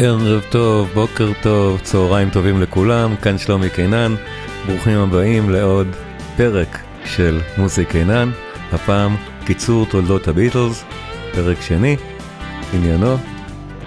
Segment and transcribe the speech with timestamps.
[0.00, 4.14] ערב טוב, בוקר טוב, צהריים טובים לכולם, כאן שלומי קינן,
[4.66, 5.86] ברוכים הבאים לעוד
[6.36, 8.30] פרק של מוזי קינן,
[8.72, 10.84] הפעם קיצור תולדות הביטלס,
[11.34, 11.96] פרק שני,
[12.74, 13.16] עניינו,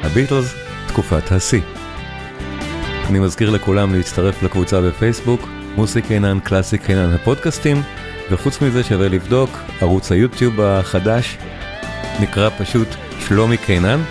[0.03, 0.55] הביטלס,
[0.87, 1.61] תקופת השיא.
[3.09, 5.41] אני מזכיר לכולם להצטרף לקבוצה בפייסבוק,
[5.75, 7.81] מוזי קינן, קלאסי קינן הפודקאסטים,
[8.31, 9.49] וחוץ מזה שווה לבדוק,
[9.81, 11.37] ערוץ היוטיוב החדש
[12.19, 12.87] נקרא פשוט
[13.19, 14.01] שלומי קינן.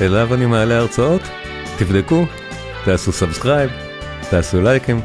[0.00, 1.22] אליו אני מעלה הרצאות,
[1.78, 2.26] תבדקו,
[2.84, 3.70] תעשו subscribe,
[4.30, 5.00] תעשו לייקים,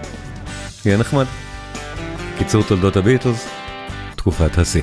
[0.85, 1.25] יהיה נחמד.
[2.37, 3.47] קיצור תולדות הביטלס,
[4.15, 4.81] תקופת השיא.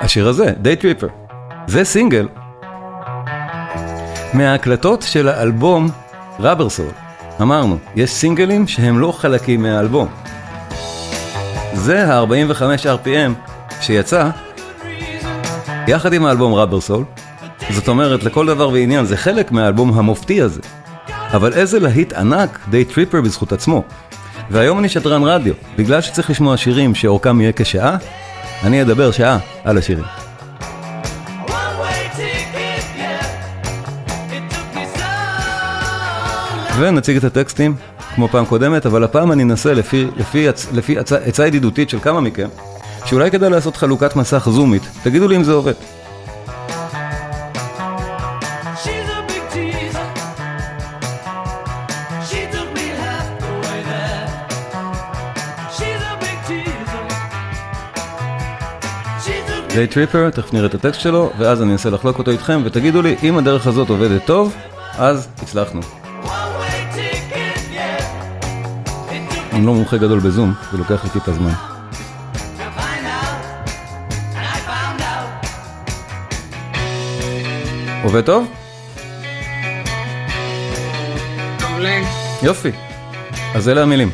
[0.00, 1.12] השיר הזה, Day Tripper,
[1.66, 2.28] זה סינגל
[4.34, 5.90] מההקלטות של האלבום
[6.38, 6.90] Rubber Soul.
[7.42, 10.08] אמרנו, יש סינגלים שהם לא חלקים מהאלבום.
[11.74, 13.53] זה ה-45 RPM
[13.84, 14.30] שיצא,
[15.88, 17.04] יחד עם האלבום Rubber Soul,
[17.70, 20.60] זאת אומרת, לכל דבר ועניין, זה חלק מהאלבום המופתי הזה.
[21.32, 23.82] אבל איזה להיט ענק Day Tripper בזכות עצמו.
[24.50, 27.96] והיום אני שדרן רדיו, בגלל שצריך לשמוע שירים שאורכם יהיה כשעה,
[28.62, 30.04] אני אדבר שעה על השירים.
[36.78, 37.74] ונציג את הטקסטים
[38.14, 40.58] כמו פעם קודמת, אבל הפעם אני אנסה לפי,
[41.26, 42.48] עצה ידידותית של כמה מכם,
[43.04, 45.72] שאולי כדאי לעשות חלוקת מסך זומית, תגידו לי אם זה עובד.
[59.74, 63.16] דיי טריפר, תכף נראה את הטקסט שלו, ואז אני אנסה לחלוק אותו איתכם, ותגידו לי,
[63.22, 64.54] אם הדרך הזאת עובדת טוב,
[64.98, 65.80] אז הצלחנו.
[69.52, 71.73] אני לא מומחה גדול בזום, זה לוקח לי טיפה זמן.
[78.04, 78.46] עובד טוב?
[81.60, 82.00] מעולה.
[82.42, 82.70] יופי.
[83.54, 84.10] אז אלה המילים.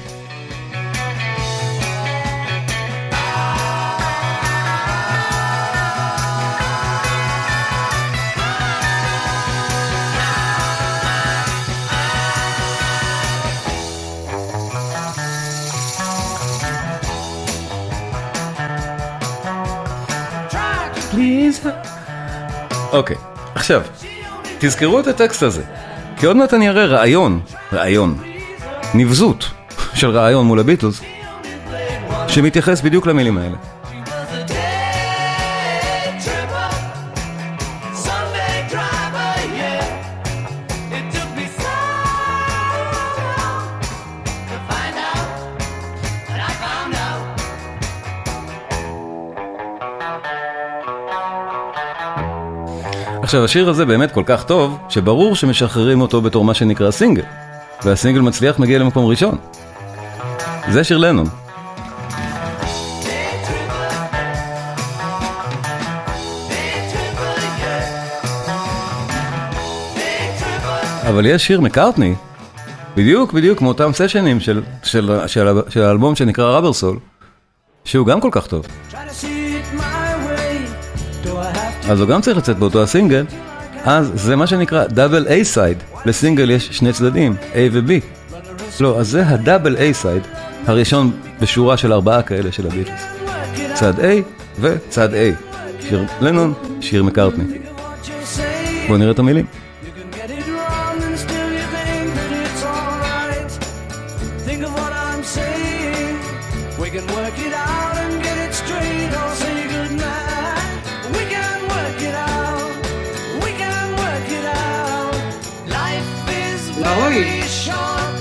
[22.93, 23.17] אוקיי.
[23.17, 23.30] Okay.
[23.71, 23.93] עכשיו,
[24.59, 25.63] תזכרו את הטקסט הזה,
[26.17, 27.41] כי עוד מעט אני אראה רעיון,
[27.73, 28.19] רעיון,
[28.95, 29.51] נבזות
[29.95, 31.01] של רעיון מול הביטלס,
[32.29, 33.57] שמתייחס בדיוק למילים האלה.
[53.31, 57.23] עכשיו, השיר הזה באמת כל כך טוב, שברור שמשחררים אותו בתור מה שנקרא סינגל.
[57.85, 59.39] והסינגל מצליח מגיע למקום ראשון.
[60.69, 61.27] זה שיר לנון.
[71.09, 72.15] אבל יש שיר מקארטני,
[72.97, 76.99] בדיוק, בדיוק, מאותם סשנים של, של, של, של האלבום שנקרא רבר סול,
[77.85, 78.67] שהוא גם כל כך טוב.
[81.91, 83.25] אז הוא גם צריך לצאת באותו הסינגל,
[83.85, 87.91] אז זה מה שנקרא double A side, לסינגל יש שני צדדים, A ו-B.
[88.81, 90.23] לא, אז זה ה double A side,
[90.67, 93.03] הראשון בשורה של ארבעה כאלה של הביטלס.
[93.75, 94.03] צד A
[94.61, 95.17] וצד A.
[95.89, 97.45] שיר לנון, שיר מקארטני.
[98.87, 99.47] בואו נראה את המילים.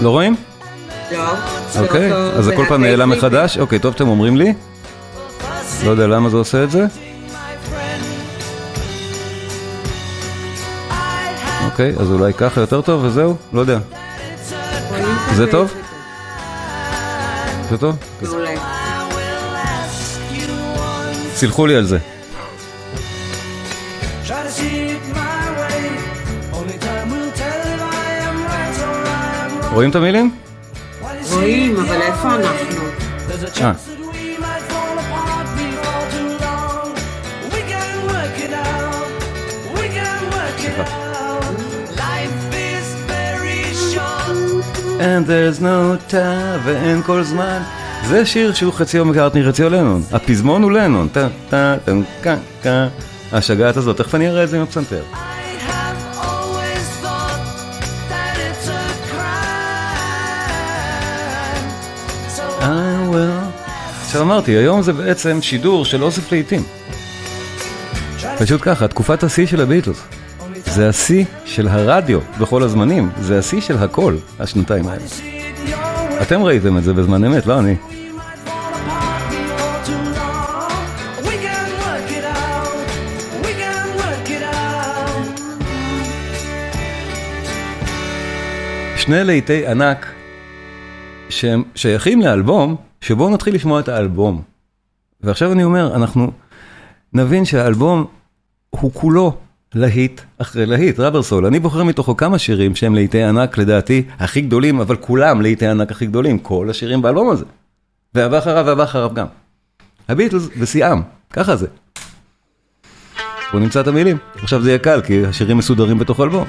[0.01, 0.35] לא רואים?
[1.11, 1.33] לא.
[1.79, 3.57] אוקיי, אז זה כל פעם נעלם מחדש.
[3.57, 4.53] אוקיי, טוב שאתם אומרים לי.
[5.85, 6.85] לא יודע למה זה עושה את זה.
[11.65, 13.35] אוקיי, אז אולי ככה יותר טוב וזהו?
[13.53, 13.79] לא יודע.
[15.35, 15.73] זה טוב?
[17.69, 17.95] זה טוב?
[18.21, 18.51] מעולה.
[21.35, 21.97] סלחו לי על זה.
[29.73, 30.35] רואים את המילים?
[31.31, 32.83] רואים, אבל איפה אנחנו?
[33.61, 33.71] אה.
[44.99, 47.61] And there's no time ואין כל זמן
[48.07, 51.91] זה שיר שהוא חציו מקארטני חציו לנון הפזמון הוא לנון טה טה טה
[52.21, 52.87] קה קה
[53.31, 55.03] השגעת הזאת תכף אני אראה את זה עם הפסנתר
[64.09, 66.63] עכשיו אמרתי, היום זה בעצם שידור של אוסף לעיתים.
[68.39, 70.01] פשוט ככה, תקופת השיא של הביטלס.
[70.65, 75.03] זה השיא של הרדיו בכל הזמנים, זה השיא של הכל, השנתיים האלה.
[76.21, 77.75] אתם ראיתם את זה בזמן אמת, לא אני.
[88.97, 90.18] שני להיטי ענק
[91.29, 94.41] שהם שייכים לאלבום, שבואו נתחיל לשמוע את האלבום.
[95.21, 96.31] ועכשיו אני אומר, אנחנו
[97.13, 98.05] נבין שהאלבום
[98.69, 99.37] הוא כולו
[99.75, 101.45] להיט אחרי להיט, רבר סול.
[101.45, 105.91] אני בוחר מתוכו כמה שירים שהם להיטי ענק לדעתי הכי גדולים, אבל כולם להיטי ענק
[105.91, 107.45] הכי גדולים, כל השירים באלבום הזה.
[108.15, 109.25] והבא אחריו והבא אחריו גם.
[110.09, 111.01] הביטלס בשיאם,
[111.33, 111.67] ככה זה.
[113.51, 116.45] בואו נמצא את המילים, עכשיו זה יהיה קל כי השירים מסודרים בתוך אלבום.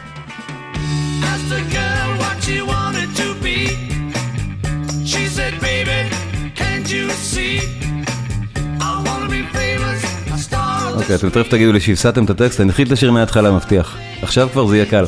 [11.15, 13.97] אתם תכף תגידו לי שהפסדתם את הטקסט, אני אתחיל את השיר מההתחלה, מבטיח.
[14.23, 15.05] עכשיו כבר זה יהיה קל.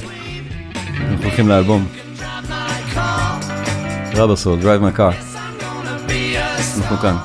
[1.11, 1.87] אנחנו הולכים לאלבום.
[4.15, 5.15] רבר סול, Drive My Car.
[6.79, 7.17] אנחנו כאן.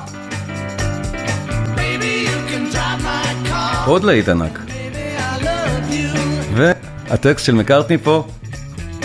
[3.86, 4.58] עוד להיט ענק.
[6.54, 8.26] והטקסט של מקארטני פה,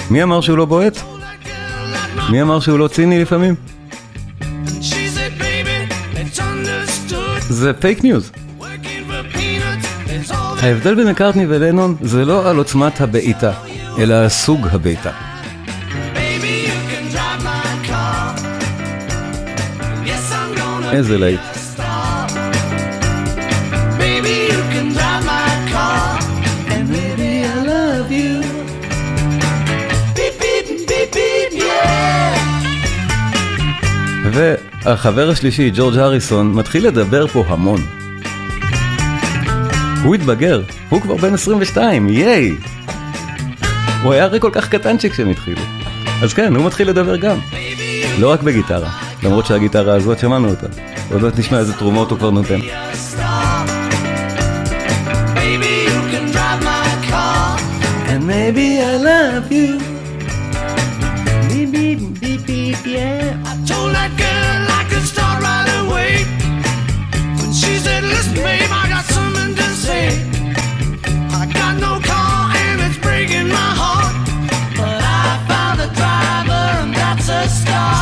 [0.10, 0.98] מי אמר שהוא לא בועט?
[2.32, 3.56] מי אמר שהוא לא ציני לפעמים?
[7.50, 8.32] זה פייק ניוז.
[10.64, 13.52] ההבדל בין מקארטני ולנון זה לא על עוצמת הבעיטה,
[14.00, 15.12] אלא על סוג הבעיטה.
[20.92, 21.40] איזה להיט.
[31.54, 31.94] yeah.
[34.34, 38.03] והחבר השלישי, ג'ורג' הריסון, מתחיל לדבר פה המון.
[40.04, 42.52] הוא התבגר, הוא כבר בן 22, ייי!
[44.04, 45.62] הוא היה הרי כל כך קטנצ'יק כשהם התחילו.
[46.22, 47.38] אז כן, הוא מתחיל לדבר גם.
[48.20, 48.90] לא רק בגיטרה,
[49.24, 50.68] למרות שהגיטרה הזאת שמענו אותה.
[51.12, 52.60] עוד מעט נשמע איזה תרומות הוא כבר נותן.
[58.14, 59.93] And maybe I love you.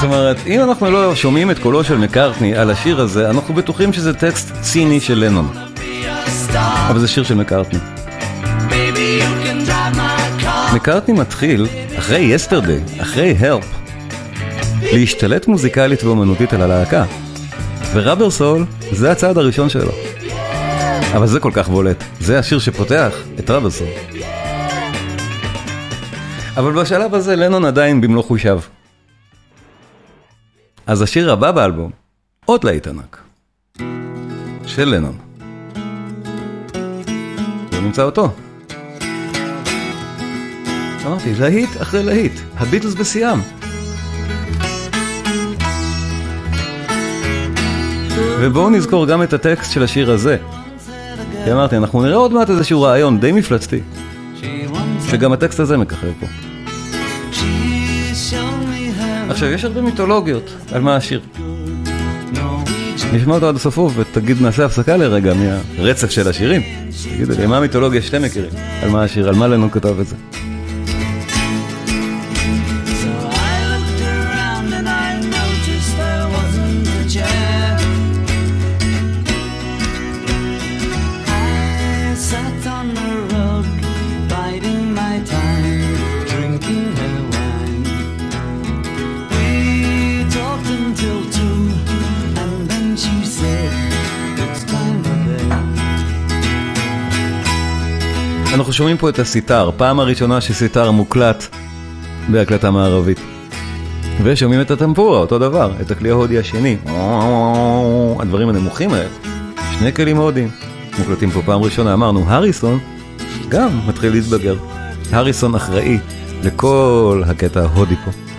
[0.02, 0.10] זאת.
[0.10, 4.14] אומרת, אם אנחנו לא שומעים את קולו של מקארטני על השיר הזה, אנחנו בטוחים שזה
[4.14, 5.54] טקסט ציני של לנון.
[6.90, 7.80] אבל זה שיר של מקארטני.
[10.74, 11.68] מקארטני מתחיל,
[11.98, 13.66] אחרי יסטרדי, אחרי הלפ,
[14.82, 17.04] להשתלט מוזיקלית ואומנותית על הלהקה.
[17.94, 19.92] וראבר סול זה הצעד הראשון שלו.
[21.14, 23.88] אבל זה כל כך בולט, זה השיר שפותח את ראבר סול.
[26.58, 28.60] אבל בשלב הזה לנון עדיין במלוא חושיו.
[30.88, 31.92] אז השיר הבא באלבום,
[32.46, 33.22] עוד להיט ענק.
[34.66, 35.18] של לנון.
[37.72, 38.32] ונמצא אותו.
[41.06, 43.40] אמרתי, להיט אחרי להיט, הביטלס בשיאם.
[48.40, 50.38] ובואו נזכור גם את הטקסט של השיר הזה.
[51.46, 53.80] כי אמרתי, אנחנו נראה עוד מעט איזשהו רעיון די מפלצתי,
[55.10, 56.51] שגם הטקסט הזה מככב פה.
[59.32, 61.22] עכשיו, יש הרבה מיתולוגיות על מה השיר.
[63.14, 66.62] נשמע אותו עד הסוף ותגיד, נעשה הפסקה לרגע מהרצף של השירים.
[67.16, 68.50] תגידו לי, מה המיתולוגיה שאתם מכירים?
[68.84, 70.16] על מה השיר, על מה לנון כתב את זה?
[98.82, 101.56] שומעים פה את הסיטר, פעם הראשונה שסיטר מוקלט
[102.30, 103.20] בהקלטה מערבית.
[104.24, 106.78] ושומעים את הטמפורה, אותו דבר, את הכלי ההודי השני.
[108.20, 109.10] הדברים הנמוכים האלה.
[109.80, 110.50] שני כלים הודיים.
[111.00, 112.80] מוקלטים פה פעם ראשונה, אמרנו, הריסון
[113.50, 114.56] גם מתחיל להתבגר.
[115.12, 116.00] הריסון אחראי
[116.44, 118.31] לכל הקטע ההודי פה.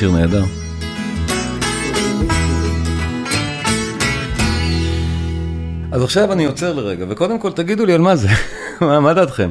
[0.00, 0.44] שיר נהדר.
[5.92, 8.28] אז עכשיו אני עוצר לרגע, וקודם כל תגידו לי על מה זה,
[8.80, 9.50] מה, מה דעתכם?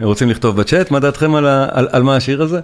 [0.00, 0.90] רוצים לכתוב בצ'אט?
[0.90, 2.60] מה דעתכם על, ה, על, על מה השיר הזה?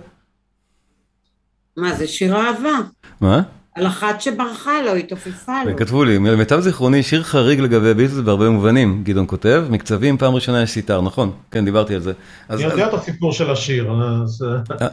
[1.76, 2.78] מה זה שיר אהבה?
[3.20, 3.42] מה?
[3.76, 5.76] על אחת שברחה לו, התעופפה לו.
[5.76, 10.62] כתבו לי, למיטב זיכרוני, שיר חריג לגבי הביטלס בהרבה מובנים, גדעון כותב, מקצבים, פעם ראשונה
[10.62, 11.30] יש סיטר, נכון?
[11.50, 12.12] כן, דיברתי על זה.
[12.48, 13.90] אז, אני יודע את הסיפור של השיר,
[14.24, 14.46] אז...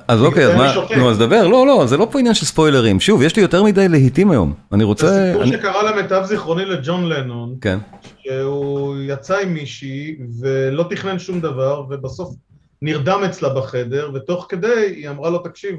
[0.08, 0.74] אז אוקיי, אז מה.
[0.98, 3.64] נו אז דבר, לא, לא, זה לא פה עניין של ספוילרים, שוב, יש לי יותר
[3.64, 7.80] מדי להיטים היום, אני רוצה, זה סיפור אני, שקרה למיטב זיכרוני לג'ון לנון, כן,
[8.24, 12.36] שהוא יצא עם מישהי ולא תכנן שום דבר, ובסוף
[12.82, 15.76] נרדם אצלה בחדר, ותוך כדי היא אמרה לו, תקשיב,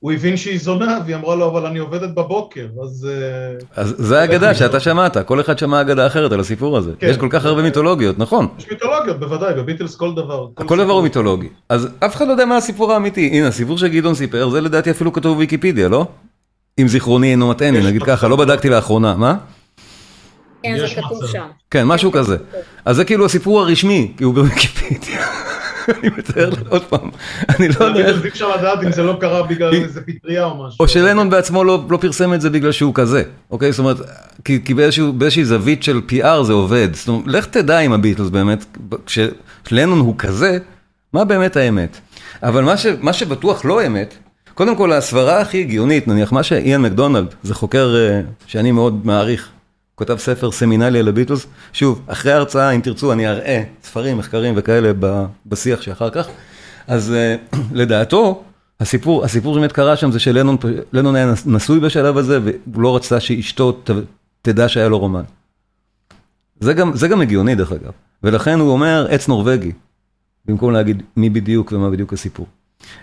[0.00, 3.08] הוא הבין שהיא זונה, והיא אמרה לו, אבל אני עובדת בבוקר, אז...
[3.10, 7.06] אה, אז זה האגדה שאתה שמעת, כל אחד שמע אגדה אחרת על הסיפור הזה, כן.
[7.06, 8.48] יש כל כך הרבה מיתולוגיות, נכון?
[8.58, 10.46] יש מיתולוגיות, בוודאי, בביטלס כל דבר.
[10.54, 11.02] כל דבר הוא.
[11.02, 11.48] מיתולוגי.
[11.68, 13.30] אז אף אחד לא יודע מה הסיפור האמיתי.
[13.32, 16.06] הנה, הסיפור שגדעון סיפר, זה לדעתי אפילו כתוב בוויקיפדיה, לא?
[16.78, 18.02] אם זיכרוני אינו מטעני, יש נגיד.
[18.02, 19.14] ככה, לא בדקתי לאחרונה.
[19.14, 19.34] מה?
[20.62, 21.26] כן, זה כתוב.
[21.26, 21.46] שם.
[21.70, 22.36] כן, משהו כזה.
[22.84, 25.47] אז זה כאילו הסיפור הרשמי, כי הוא בוויקיפדיה.
[25.88, 27.10] אני מתאר לך עוד פעם,
[27.48, 30.76] אני לא יודע אי אפשר לדעת אם זה לא קרה בגלל איזה פטריה או משהו.
[30.80, 33.72] או שלנון בעצמו לא, לא פרסם את זה בגלל שהוא כזה, אוקיי?
[33.72, 33.96] זאת אומרת,
[34.44, 34.74] כי,
[35.16, 36.88] באיזושהי זווית של PR זה עובד.
[36.92, 38.64] זאת אומרת, לך תדע עם הביטלס באמת,
[39.06, 40.58] כשלנון הוא כזה,
[41.12, 41.98] מה באמת האמת?
[42.42, 42.64] אבל
[43.00, 44.14] מה, שבטוח לא אמת,
[44.54, 49.48] קודם כל הסברה הכי הגיונית, נניח מה שאיאן מקדונלד, זה חוקר אה, שאני מאוד מעריך,
[49.98, 54.92] כותב ספר סמינלי על הביטלס, שוב, אחרי ההרצאה, אם תרצו, אני אראה ספרים, מחקרים וכאלה
[55.46, 56.28] בשיח שאחר כך,
[56.86, 57.36] אז אה,
[57.80, 58.42] לדעתו,
[58.80, 63.72] הסיפור, הסיפור שבאמת קרה שם זה שלנון היה נשוי בשלב הזה, והוא לא רצה שאשתו
[63.72, 63.90] ת,
[64.42, 65.22] תדע שהיה לו רומן.
[66.60, 69.72] זה גם, זה גם הגיוני דרך אגב, ולכן הוא אומר עץ נורבגי,
[70.44, 72.46] במקום להגיד מי בדיוק ומה בדיוק הסיפור.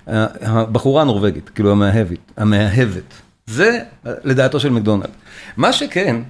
[0.07, 3.13] הבחורה הנורבגית, כאילו המאהבת, המאהבת,
[3.45, 5.09] זה לדעתו של מקדונלד.
[5.57, 6.21] מה שכן,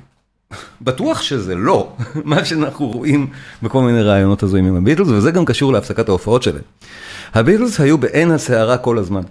[0.82, 1.94] בטוח שזה לא
[2.24, 3.28] מה שאנחנו רואים
[3.64, 6.62] בכל מיני רעיונות הזויים עם הביטלס, וזה גם קשור להפסקת ההופעות שלהם.
[7.34, 9.22] הביטלס היו בעין הסערה כל הזמן.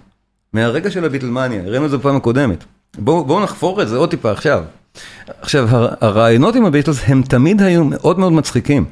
[0.53, 2.63] מהרגע של הביטלמניה, הראינו את זה בפעם הקודמת.
[2.97, 4.63] בואו בוא נחפור את זה עוד טיפה עכשיו.
[5.41, 8.85] עכשיו, הר- הרעיונות עם הביטלס הם תמיד היו מאוד מאוד מצחיקים,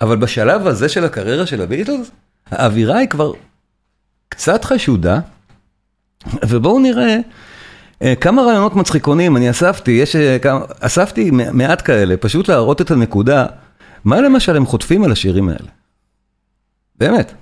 [0.00, 2.10] אבל בשלב הזה של הקריירה של הביטלס,
[2.50, 3.32] האווירה היא כבר
[4.28, 5.20] קצת חשודה,
[6.48, 7.18] ובואו נראה אה,
[8.20, 13.46] כמה רעיונות מצחיקונים אני אספתי, יש אה, כמה, אספתי מעט כאלה, פשוט להראות את הנקודה,
[14.04, 15.68] מה למשל הם חוטפים על השירים האלה.
[16.98, 17.34] באמת.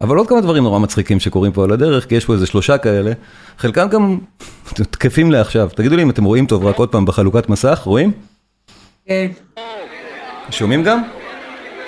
[0.00, 2.78] אבל עוד כמה דברים נורא מצחיקים שקורים פה על הדרך, כי יש פה איזה שלושה
[2.78, 3.12] כאלה,
[3.58, 4.18] חלקם גם
[4.90, 5.68] תקפים לעכשיו.
[5.74, 8.12] תגידו לי אם אתם רואים טוב, רק עוד פעם בחלוקת מסך, רואים?
[9.06, 9.26] כן,
[10.50, 11.02] שומעים גם?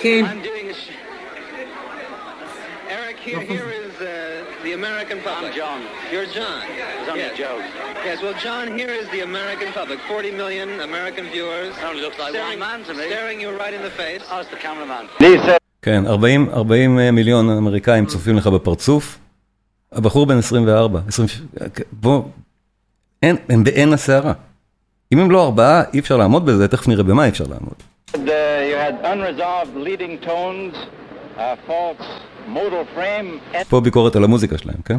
[0.01, 0.25] כן.
[2.89, 4.07] Eric, here, here is uh,
[4.65, 5.53] the American public.
[5.53, 5.81] I'm John.
[6.13, 6.61] You're John.
[7.09, 7.35] Only yes.
[7.35, 7.90] a joke.
[8.05, 9.99] Yes, well, John, here is the American public.
[10.09, 11.75] 40 million American viewers.
[11.85, 13.05] Only looks like one man to me.
[13.07, 14.23] Staring you right in the face.
[14.31, 15.05] Ask the cameraman.
[15.83, 19.19] כן, 40, 40 מיליון אמריקאים צופים לך בפרצוף.
[19.93, 21.29] הבחור בן 24, 20,
[21.93, 22.23] בוא,
[23.23, 24.33] אין, הם בעין הסערה.
[25.13, 27.75] אם הם לא ארבעה, אי אפשר לעמוד בזה, תכף נראה במה אי אפשר לעמוד.
[28.15, 30.75] Uh, you had unresolved leading tones,
[31.37, 32.07] uh, false
[32.49, 34.99] modal frame, פה ביקורת על המוזיקה שלהם, כן?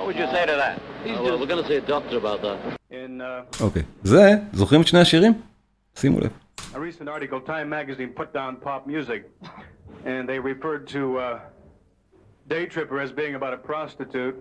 [0.00, 0.80] What would you say to that?
[1.06, 2.76] Oh, well, we're going to see a doctor about that.
[2.90, 3.82] In uh, אוקיי.
[4.02, 5.32] זה, זוכרים את שני השירים?
[5.94, 6.30] שימו לב.
[6.74, 9.22] A recent article, Time Magazine put down pop music,
[10.04, 11.40] and they referred to uh,
[12.48, 14.36] Day Tripper as being about a prostitute,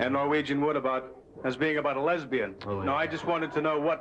[0.00, 1.04] and Norwegian Wood about
[1.44, 2.54] as being about a lesbian.
[2.66, 4.00] Now, I just wanted to know what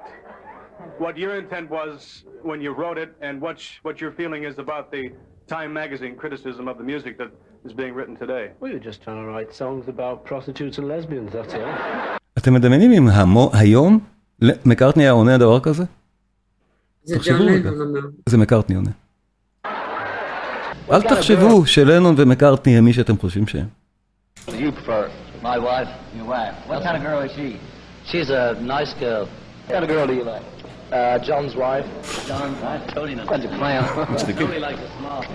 [0.98, 4.58] what your intent was when you wrote it, and what sh- what your feeling is
[4.58, 5.04] about the
[5.49, 7.31] Time Magazine criticism of the music that
[7.67, 8.45] is being written today.
[8.61, 12.19] We were just trying to write songs about prostitutes and lesbians, that's all.
[12.39, 13.99] אתם מדמיינים אם המו, היום
[14.41, 15.85] מקארטני היה עונה דבר כזה?
[17.05, 17.71] זה תחשבו ג'ון רגע.
[17.71, 18.09] לנון אמר.
[18.29, 18.91] זה מקארטני עונה.
[20.93, 23.67] אל תחשבו שלנון ומקארטני הם מי שאתם חושבים שהם.
[24.49, 25.09] You prefer
[25.43, 25.89] my wife?
[26.19, 26.55] Your wife.
[26.69, 27.59] What kind of girl is she?
[28.11, 29.27] She's a nice girl.
[29.67, 30.54] What kind of girl do you like?
[30.95, 31.87] Uh, John's wife.
[32.29, 33.27] John, I told you not.
[33.33, 34.23] Bunch of clowns.
[34.23, 35.27] Totally like a smart.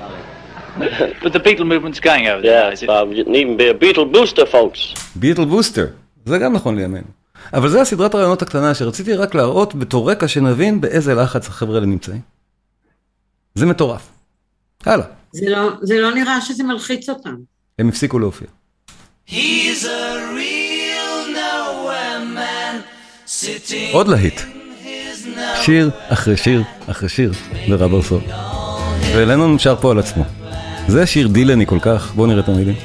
[1.24, 2.88] But the Beatle movement's going over there, Yeah, is it?
[2.94, 4.80] Bob, you can even be a Beetle booster, folks.
[5.16, 5.88] ביטל בוסטר,
[6.26, 7.08] זה גם נכון לימינו.
[7.54, 11.86] אבל זה הסדרת הרעיונות הקטנה שרציתי רק להראות בתור רקע שנבין באיזה לחץ החבר'ה האלה
[11.86, 12.22] נמצאים.
[13.56, 14.08] זה מטורף.
[14.86, 17.36] הלאה, זה לא- זה לא נראה שזה מלחיץ אותם.
[17.80, 18.48] הם הפסיקו להופיע.
[19.30, 22.76] He's a real nowhere man
[23.28, 24.42] sitting עוד להיט.
[25.62, 27.32] שיר אחרי שיר אחרי שיר
[27.68, 28.22] לרבר סול.
[29.16, 30.24] ולנון נשאר פה על עצמו.
[30.88, 32.76] זה שיר דילני כל כך, בואו נראה את המילים.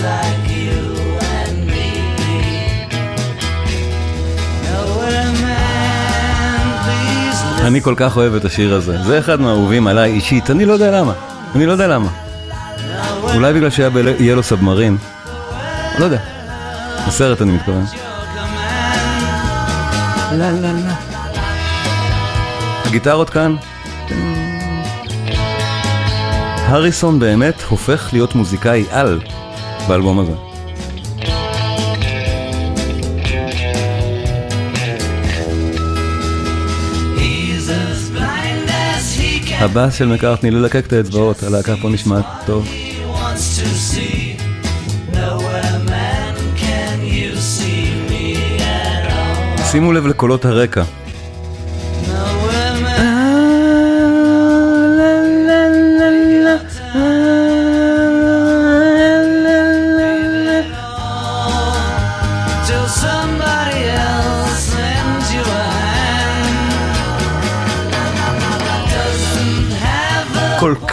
[0.00, 0.49] Like
[7.70, 11.00] אני כל כך אוהב את השיר הזה, זה אחד מהאהובים עליי אישית, אני לא יודע
[11.00, 11.12] למה,
[11.54, 12.08] אני לא יודע למה.
[13.34, 14.96] אולי בגלל שהיה לו סאבמרין,
[15.98, 16.18] לא יודע.
[17.06, 17.84] בסרט אני מתכוון.
[20.32, 20.94] לה לה לה.
[22.84, 23.56] הגיטרות כאן.
[26.66, 29.20] הריסון באמת הופך להיות מוזיקאי על
[29.88, 30.49] באלבום הזה.
[39.60, 42.68] הבאס של מקארטני ללקק את האצבעות, הלהקה פה נשמעת טוב.
[49.70, 50.82] שימו לב לקולות הרקע.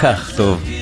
[0.02, 0.77] כך טוב.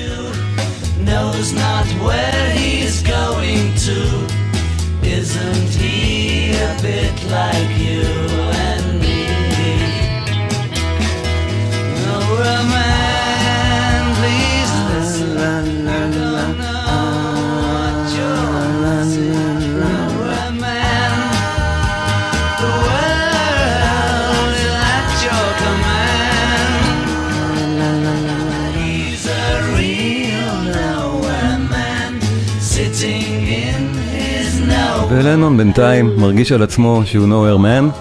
[35.26, 37.98] ולנון בינתיים מרגיש על עצמו שהוא nowhere man,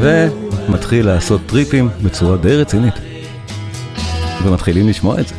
[0.00, 2.94] ומתחיל לעשות טריפים בצורה די רצינית.
[4.44, 5.34] ומתחילים לשמוע את זה.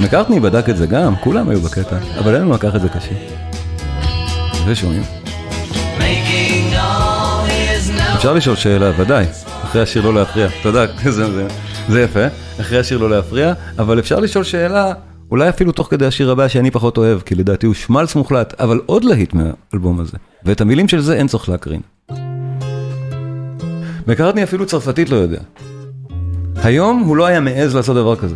[0.00, 3.14] מקארטני בדק את זה גם, כולם היו בקטע, אבל לנון לקח את זה קשה.
[4.66, 5.02] ושומעים.
[8.16, 9.24] אפשר לשאול שאלה, ודאי,
[9.64, 11.46] אחרי השיר לא להפריע, תודה, זה, זה,
[11.88, 12.24] זה יפה,
[12.60, 14.92] אחרי השיר לא להפריע, אבל אפשר לשאול שאלה,
[15.30, 18.80] אולי אפילו תוך כדי השיר הבא שאני פחות אוהב, כי לדעתי הוא שמלס מוחלט, אבל
[18.86, 21.80] עוד להיט מהאלבום הזה, ואת המילים של זה אין צורך להקרין.
[24.06, 25.40] מקארטני אפילו צרפתית לא יודע.
[26.56, 28.34] היום הוא לא היה מעז לעשות דבר כזה.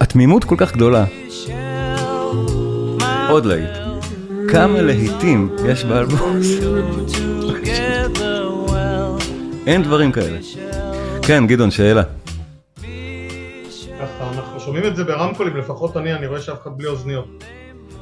[0.00, 1.04] התמימות כל כך גדולה,
[3.28, 3.70] עוד להיט.
[4.48, 6.70] כמה להיטים יש באלבום הזה.
[9.66, 10.38] אין דברים כאלה.
[11.22, 12.02] כן, גדעון, שאלה.
[14.74, 17.44] שומעים את זה ברמקולים, לפחות אני, אני רואה שאף אחד בלי אוזניות.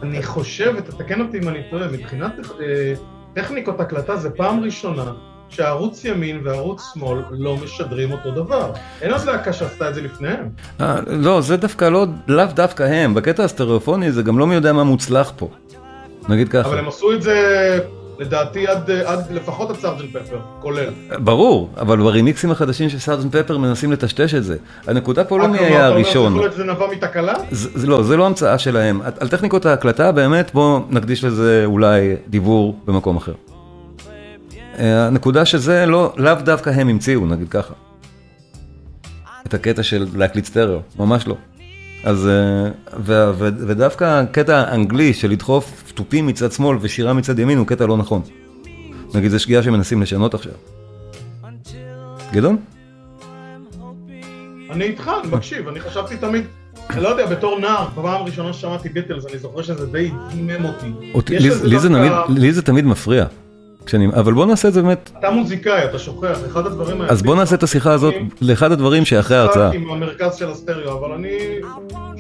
[0.03, 2.95] אני חושב, ותתקן אותי אם אני טועה, מבחינת אה,
[3.35, 5.13] טכניקות הקלטה זה פעם ראשונה
[5.49, 8.73] שערוץ ימין וערוץ שמאל לא משדרים אותו דבר.
[9.03, 10.49] אין עוד להקה שעשתה את זה לפניהם.
[10.81, 13.15] אה, לא, זה דווקא לא, לאו דווקא הם.
[13.15, 15.49] בקטע הסטריאופוני זה גם לא מי יודע מה מוצלח פה.
[16.29, 16.69] נגיד ככה.
[16.69, 17.79] אבל הם עשו את זה,
[18.19, 20.91] לדעתי, עד, עד לפחות עד סארג'נט פפר, כולל.
[21.19, 24.57] ברור, אבל ברימיקסים החדשים של סארג'נט פפר מנסים לטשטש את זה.
[24.87, 26.33] הנקודה פה לא מי אה, היה הראשון.
[26.33, 27.35] יכול להיות שזה נבע מתקלה?
[27.85, 29.01] לא, זה לא המצאה שלהם.
[29.21, 33.33] על טכניקות ההקלטה באמת בואו נקדיש לזה אולי דיבור במקום אחר.
[34.79, 37.75] אה, הנקודה שזה לא, לאו דווקא הם המציאו, נגיד ככה.
[39.47, 41.37] את הקטע של להקליט סטריאו, ממש לא.
[42.05, 47.59] אז, אה, ו, ו, ודווקא הקטע האנגלי של לדחוף תופים מצד שמאל ושירה מצד ימין
[47.59, 48.23] הוא קטע לא נכון.
[49.15, 50.53] נגיד, זו שגיאה שמנסים לשנות עכשיו.
[52.33, 52.57] גדעון?
[54.71, 56.45] אני איתך, אני מקשיב, אני חשבתי תמיד,
[56.91, 60.93] אני לא יודע, בתור נער, בפעם הראשונה ששמעתי ביטלס, אני זוכר שזה די דימם אותי.
[61.79, 61.89] זה
[62.29, 63.27] לי זה תמיד מפריע.
[63.87, 67.13] כשאני, אבל בוא נעשה את זה באמת, אתה מוזיקאי, אתה שוכח, אחד הדברים האלה.
[67.13, 69.71] אז בוא נעשה את השיחה הזאת לאחד הדברים שאחרי ההרצאה.
[69.73, 71.29] עם המרכז של הסטריאו, אבל אני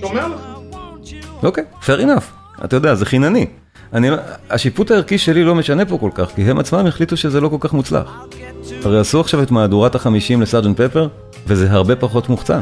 [0.01, 0.41] שומע לך.
[1.43, 2.65] אוקיי, fair enough.
[2.65, 3.47] אתה יודע, זה חינני.
[3.93, 4.17] אני, לא-
[4.51, 7.57] השיפוט הערכי שלי לא משנה פה כל כך, כי הם עצמם החליטו שזה לא כל
[7.61, 8.25] כך מוצלח.
[8.85, 11.09] הרי עשו עכשיו את מהדורת החמישים לסארג'נט פפר,
[11.47, 12.61] וזה הרבה פחות מוחצן.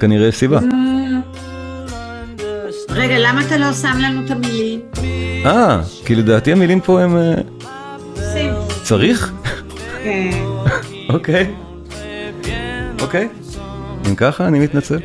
[0.00, 0.58] כנראה יש סיבה.
[2.90, 4.80] רגע, למה אתה לא שם לנו את המילים?
[5.46, 7.16] אה, כי לדעתי המילים פה הם...
[7.16, 7.34] אה.
[8.82, 9.32] צריך?
[10.04, 10.30] כן.
[11.08, 11.54] אוקיי.
[13.00, 13.28] אוקיי.
[14.08, 14.98] אם ככה, אני מתנצל.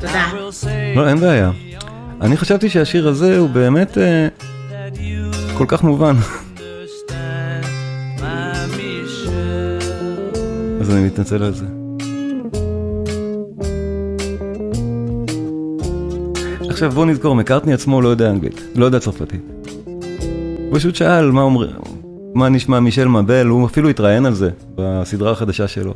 [0.00, 0.24] תודה.
[0.96, 1.50] לא, אין בעיה.
[2.20, 4.28] אני חשבתי שהשיר הזה הוא באמת אה,
[5.58, 6.16] כל כך מובן.
[10.80, 11.73] אז אני מתנצל על זה.
[16.74, 19.40] עכשיו בוא נזכור, מקארטני עצמו לא יודע אנגלית, לא יודע צרפתית.
[19.84, 21.70] הוא פשוט שאל מה אומר,
[22.34, 25.94] מה נשמע מישל מבל, הוא אפילו התראיין על זה בסדרה החדשה שלו.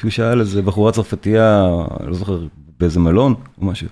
[0.00, 1.66] שהוא שאל איזה בחורה צרפתייה,
[2.06, 2.38] לא זוכר,
[2.80, 3.86] באיזה מלון או משהו.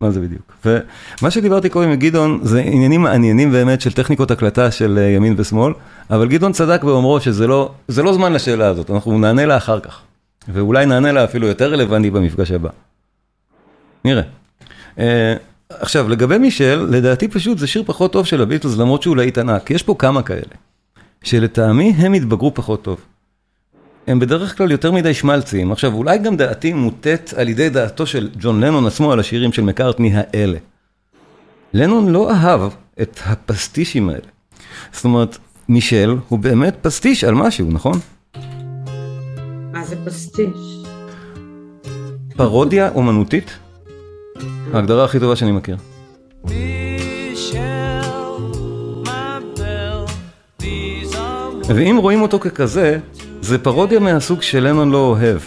[0.00, 0.52] מה זה בדיוק?
[0.66, 5.34] ומה שדיברתי קודם עם גדעון זה עניינים מעניינים באמת של טכניקות הקלטה של אה, ימין
[5.36, 5.72] ושמאל,
[6.10, 10.00] אבל גדעון צדק באומרו שזה לא, לא זמן לשאלה הזאת, אנחנו נענה לה אחר כך.
[10.48, 12.70] ואולי נענה לה אפילו יותר רלוונטי במפגש הבא.
[14.04, 14.41] נראה.
[14.96, 15.00] Uh,
[15.68, 19.70] עכשיו, לגבי מישל, לדעתי פשוט זה שיר פחות טוב של הביטלס, למרות שהוא להיט ענק.
[19.70, 20.54] יש פה כמה כאלה,
[21.22, 23.00] שלטעמי הם התבגרו פחות טוב.
[24.06, 25.72] הם בדרך כלל יותר מדי שמלציים.
[25.72, 29.62] עכשיו, אולי גם דעתי מוטט על ידי דעתו של ג'ון לנון עצמו על השירים של
[29.62, 30.58] מקארטני האלה.
[31.74, 32.60] לנון לא אהב
[33.02, 34.26] את הפסטישים האלה.
[34.92, 37.98] זאת אומרת, מישל הוא באמת פסטיש על משהו, נכון?
[39.72, 40.84] מה זה פסטיש?
[42.36, 43.58] פרודיה אומנותית?
[44.74, 45.76] ההגדרה הכי טובה שאני מכיר.
[51.68, 52.98] ואם רואים אותו ככזה,
[53.40, 55.40] זה פרודיה מהסוג שלנון לא אוהב.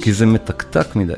[0.00, 1.14] כי זה מתקתק מדי.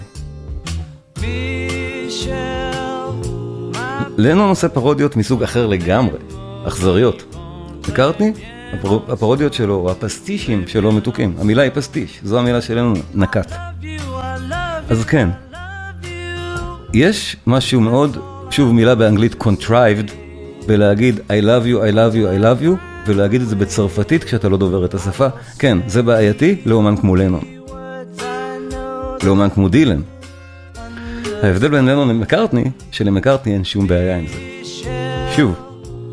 [4.18, 6.18] לנון עושה פרודיות מסוג אחר לגמרי,
[6.66, 7.34] אכזריות.
[7.88, 8.32] מקארטני,
[8.72, 8.98] הפר...
[9.12, 11.34] הפרודיות שלו, או הפסטישים שלו מתוקים.
[11.38, 13.52] המילה היא פסטיש, זו המילה שלנו נקט.
[14.90, 15.28] אז כן,
[16.94, 18.16] יש משהו מאוד,
[18.50, 20.10] שוב מילה באנגלית contrived,
[20.66, 22.70] בלהגיד I love you, I love you, I love you,
[23.06, 25.26] ולהגיד את זה בצרפתית כשאתה לא דובר את השפה.
[25.58, 27.44] כן, זה בעייתי לאומן כמו לנון.
[29.24, 30.00] לאומן כמו דילן.
[31.42, 34.38] ההבדל בין לנון למקארטני, שלמקארטני אין שום בעיה עם זה.
[35.36, 35.54] שוב,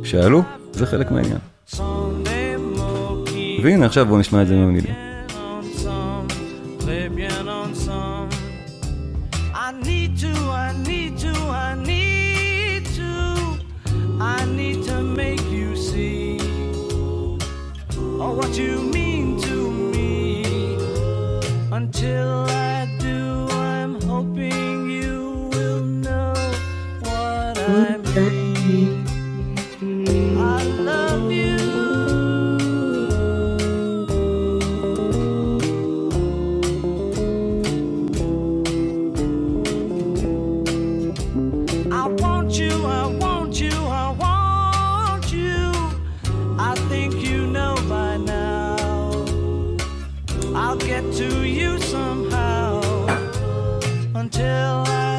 [0.03, 1.37] שאלו, זה חלק מהעניין.
[3.63, 5.12] והנה עכשיו בואו נשמע את זה מהמילים.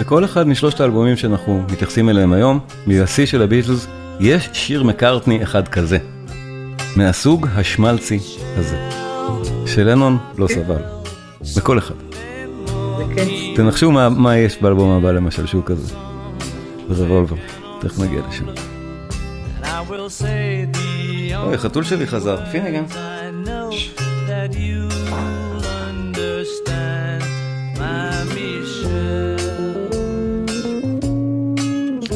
[0.04, 3.86] בכל אחד משלושת האלבומים שאנחנו מתייחסים אליהם היום, מהשיא של הביטלס,
[4.20, 5.98] יש שיר מקארטני אחד כזה.
[6.96, 8.18] מהסוג השמלצי
[8.56, 8.88] הזה.
[9.66, 10.82] שלנון לא סבל.
[11.56, 11.94] בכל אחד.
[13.56, 15.94] תנחשו מה, מה יש באלבום הבא למשל שהוא כזה.
[16.90, 17.36] רבולבר.
[17.80, 18.44] תכף נגיע לשם.
[21.36, 22.36] אוי, החתול שלי חזר.
[22.52, 22.84] פיניגן.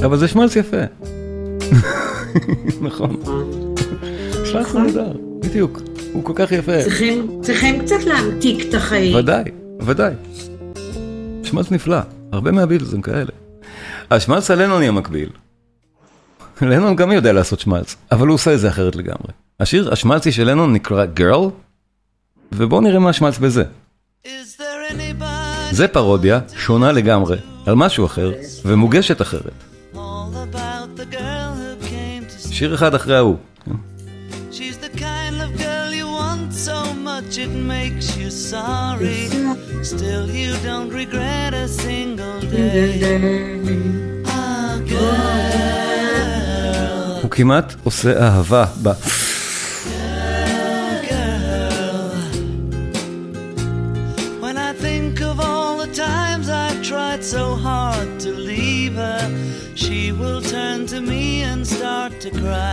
[0.05, 0.77] אבל זה שמלץ יפה.
[2.89, 3.17] נכון.
[4.45, 5.81] שמלץ נהדר, בדיוק.
[6.13, 6.83] הוא כל כך יפה.
[6.83, 9.17] צריכים, צריכים קצת להמתיק את החיים.
[9.17, 9.45] ודאי,
[9.81, 10.15] ודאי.
[11.45, 11.99] שמלץ נפלא,
[12.33, 13.31] הרבה מהביטלס הם כאלה.
[14.11, 15.29] השמלץ הלנוני המקביל.
[16.63, 19.33] לנון גם יודע לעשות שמלץ, אבל הוא עושה את זה אחרת לגמרי.
[19.61, 21.51] השיר השמלצי של לנון נקרא Girl,
[22.53, 23.65] ובואו נראה מה השמלץ בזה.
[25.71, 28.33] זה פרודיה שונה לגמרי, על משהו אחר,
[28.65, 29.67] ומוגשת אחרת.
[32.59, 33.37] שיר אחד אחרי ההוא.
[34.51, 39.23] She's the kind of girl you want so much it makes you sorry.
[39.92, 43.03] Still, you don't regret a single day.
[44.27, 46.18] Ah, girl,
[47.23, 48.88] הוא כמעט עושה אהבה ב...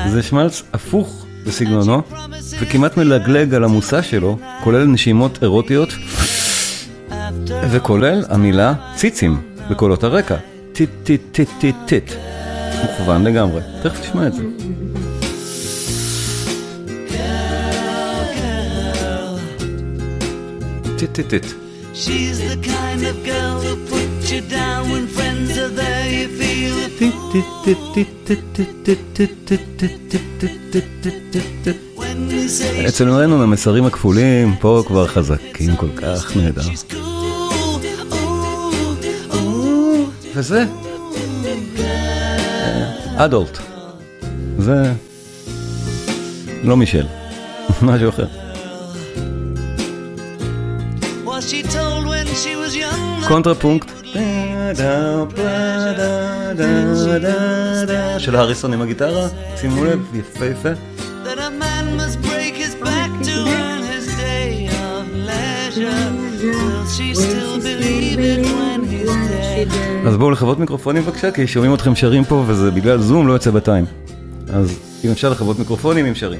[0.09, 2.01] זה שמלץ הפוך בסגנונו,
[2.61, 5.89] וכמעט מלגלג על המושא שלו, כולל נשימות אירוטיות,
[7.71, 10.35] וכולל המילה ציצים בקולות הרקע.
[10.73, 12.11] tit tit tit tit tit.
[12.81, 13.61] מוכוון לגמרי.
[13.83, 14.43] תכף תשמע את זה.
[20.97, 21.45] tit tit tit.
[21.93, 25.05] She's the kind of girl who puts you down when
[32.87, 36.61] אצל נורנו המסרים הכפולים פה כבר חזקים כל כך נהדר.
[40.35, 40.65] וזה
[43.17, 43.57] adult.
[44.59, 44.93] זה
[46.63, 47.05] לא Michelle,
[47.81, 48.27] משהו אחר.
[53.27, 54.04] קונטרפונקט
[58.19, 60.69] של האריסון עם הגיטרה, שימו לב, יפה יפה.
[70.07, 73.51] אז בואו לחברות מיקרופונים בבקשה, כי שומעים אתכם שרים פה וזה בגלל זום לא יוצא
[73.51, 73.85] בטיים.
[74.53, 76.39] אז אם אפשר לחברות מיקרופונים, אם שרים.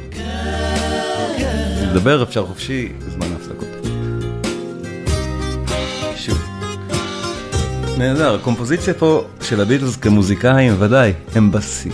[1.82, 3.35] לדבר אפשר חופשי בזמן
[7.98, 11.92] נהדר, הקומפוזיציה פה של הביטלס כמוזיקאים, ודאי, הם בשיא.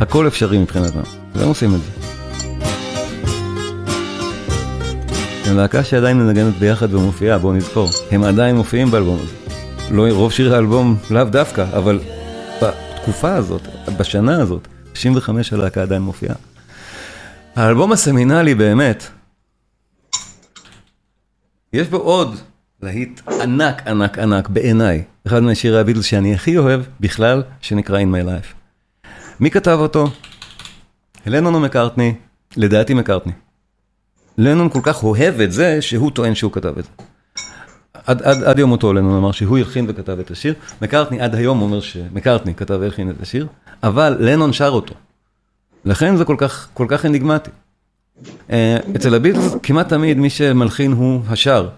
[0.00, 1.00] הכל אפשרי מבחינתם,
[1.34, 1.90] והם עושים את זה.
[5.50, 7.90] הם להקה שעדיין מנגנת ביחד ומופיעה, בואו נזכור.
[8.10, 9.34] הם עדיין מופיעים באלבום הזה.
[9.90, 12.00] לא רוב שירי האלבום לאו דווקא, אבל
[12.62, 13.62] בתקופה הזאת,
[13.98, 16.34] בשנה הזאת, 95 הלהקה עדיין מופיעה.
[17.56, 19.06] האלבום הסמינלי באמת,
[21.72, 22.36] יש בו עוד
[22.82, 28.26] להיט ענק ענק ענק בעיניי, אחד משירי הביטלס שאני הכי אוהב בכלל, שנקרא In My
[28.26, 28.54] Life.
[29.40, 30.10] מי כתב אותו?
[31.26, 32.14] לנון או מקארטני?
[32.56, 33.32] לדעתי מקארטני.
[34.38, 36.90] לנון כל כך אוהב את זה, שהוא טוען שהוא כתב את זה.
[38.06, 40.54] עד, עד, עד יום מותו לנון אמר שהוא הלחין וכתב את השיר.
[40.82, 43.46] מקארטני עד היום אומר שמקארטני כתב והלחין את השיר,
[43.82, 44.94] אבל לנון שר אותו.
[45.84, 47.50] לכן זה כל כך, כל כך אניגמטי.
[48.50, 51.68] אה, אצל הביטלס כמעט תמיד מי שמלחין הוא השר.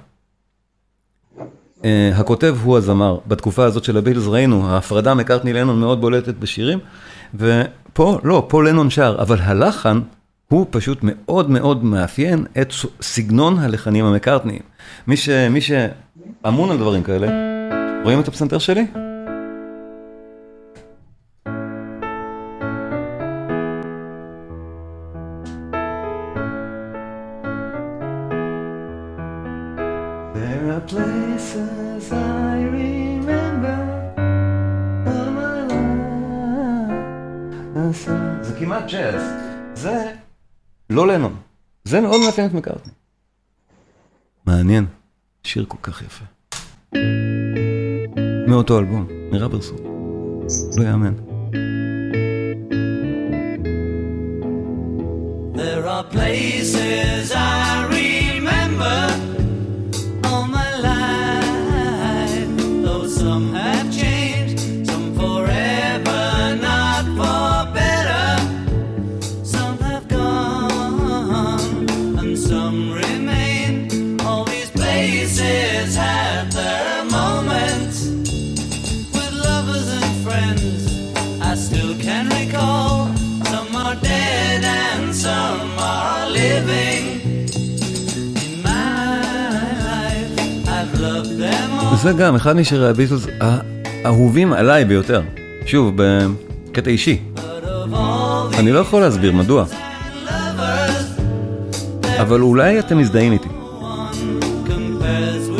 [1.84, 3.18] אה, הכותב הוא הזמר.
[3.26, 6.78] בתקופה הזאת של הביטלס ראינו, ההפרדה מקארטני לנון מאוד בולטת בשירים,
[7.34, 10.00] ופה, לא, פה לנון שר, אבל הלחן
[10.48, 14.62] הוא פשוט מאוד מאוד מאפיין את סגנון הלחנים המקארטניים.
[15.50, 17.28] מי שאמון על דברים כאלה,
[18.04, 18.86] רואים את הפסנתר שלי?
[41.90, 42.92] זה מאוד מאפיין את מקארטני.
[44.46, 44.86] מעניין.
[45.44, 46.24] שיר כל כך יפה.
[48.48, 49.76] מאותו אלבום, מרברסון.
[50.76, 51.14] לא יאמן.
[55.54, 56.79] There are places
[92.02, 95.22] זה גם אחד משירי הביטלס האהובים עליי ביותר.
[95.66, 97.18] שוב, בקטע אישי.
[98.58, 99.64] אני לא יכול להסביר מדוע.
[102.20, 103.48] אבל אולי אתם מזדהים איתי.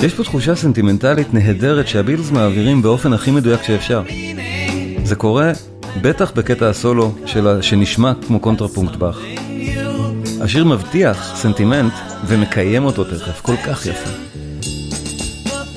[0.03, 4.03] יש פה תחושה סנטימנטלית נהדרת שהביטלס מעבירים באופן הכי מדויק שאפשר.
[5.05, 5.53] זה קורה
[6.03, 9.19] בטח בקטע הסולו שלה, שנשמע כמו קונטרפונקט באך.
[10.41, 11.93] השיר מבטיח סנטימנט
[12.27, 14.30] ומקיים אותו תכף, כל כך יפה.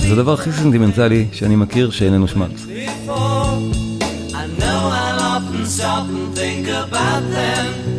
[0.07, 2.65] זה הדבר הכי סנטימנטלי שאני מכיר שאיננו שמץ.
[3.07, 7.92] I know I'll often stop and think about them.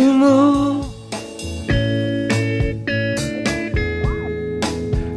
[0.00, 0.82] More.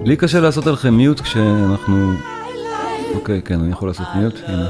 [0.06, 2.14] לי קשה לעשות עליכם מיוט כשאנחנו...
[3.16, 4.70] אוקיי, כן, אני יכול לעשות מיוט, הנה.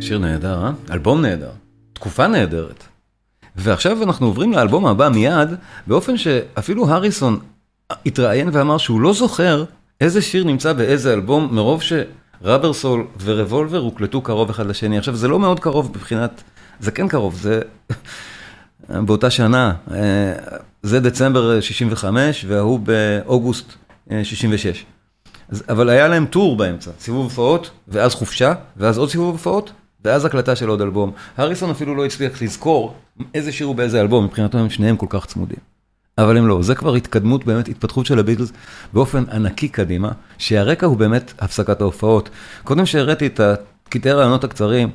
[0.00, 0.70] שיר נהדר, אה?
[0.90, 1.50] אלבום נהדר.
[1.92, 2.84] תקופה נהדרת.
[3.56, 5.48] ועכשיו אנחנו עוברים לאלבום הבא מיד,
[5.86, 7.38] באופן שאפילו הריסון
[8.06, 9.64] התראיין ואמר שהוא לא זוכר
[10.00, 14.98] איזה שיר נמצא באיזה אלבום, מרוב שרבר סול ורבולבר הוקלטו קרוב אחד לשני.
[14.98, 16.42] עכשיו, זה לא מאוד קרוב מבחינת...
[16.80, 17.60] זה כן קרוב, זה
[19.06, 19.74] באותה שנה.
[19.90, 20.32] אה,
[20.82, 23.72] זה דצמבר 65 וההוא באוגוסט
[24.10, 24.84] אה, 66.
[25.48, 29.72] אז, אבל היה להם טור באמצע, סיבוב הופעות, ואז חופשה, ואז עוד סיבוב הופעות,
[30.04, 31.12] ואז הקלטה של עוד אלבום.
[31.36, 32.94] הריסון אפילו לא הצליח לזכור
[33.34, 35.58] איזה שיר הוא באיזה אלבום, מבחינתו הם שניהם כל כך צמודים.
[36.22, 38.52] אבל הם לא, זה כבר התקדמות, באמת התפתחות של הביטלס
[38.92, 42.30] באופן ענקי קדימה, שהרקע הוא באמת הפסקת ההופעות.
[42.64, 43.40] קודם שהראיתי את
[43.88, 44.90] קטעי הרעיונות הקצרים,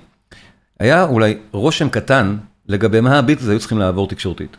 [0.79, 4.57] היה אולי רושם קטן לגבי מה הביטלס היו צריכים לעבור תקשורתית.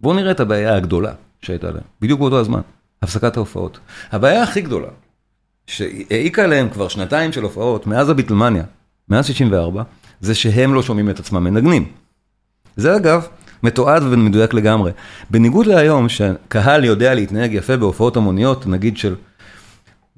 [0.00, 2.60] בואו נראה את הבעיה הגדולה שהייתה להם, בדיוק באותו הזמן,
[3.02, 3.78] הפסקת ההופעות.
[4.12, 4.88] הבעיה הכי גדולה,
[5.66, 8.64] שהעיקה עליהם כבר שנתיים של הופעות, מאז הביטלמניה,
[9.08, 9.82] מאז 64,
[10.20, 11.92] זה שהם לא שומעים את עצמם מנגנים.
[12.76, 13.26] זה אגב
[13.62, 14.92] מתועד ומדויק לגמרי.
[15.30, 19.14] בניגוד להיום, שקהל יודע להתנהג יפה בהופעות המוניות, נגיד של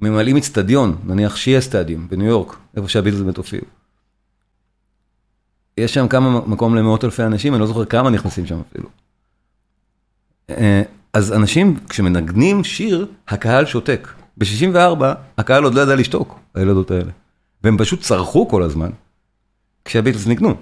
[0.01, 3.65] ממלאים אצטדיון, נניח שיהיה סטדיום בניו יורק, איפה שהביטלס באמת הופיעו.
[5.77, 8.89] יש שם כמה מקום למאות אלפי אנשים, אני לא זוכר כמה נכנסים שם אפילו.
[10.49, 10.81] אה,
[11.13, 14.07] אז אנשים, כשמנגנים שיר, הקהל שותק.
[14.37, 15.03] ב-64,
[15.37, 17.11] הקהל עוד לא ידע לשתוק, הילדות האלה.
[17.63, 18.89] והם פשוט צרחו כל הזמן,
[19.85, 20.55] כשהביטלס ניגנו.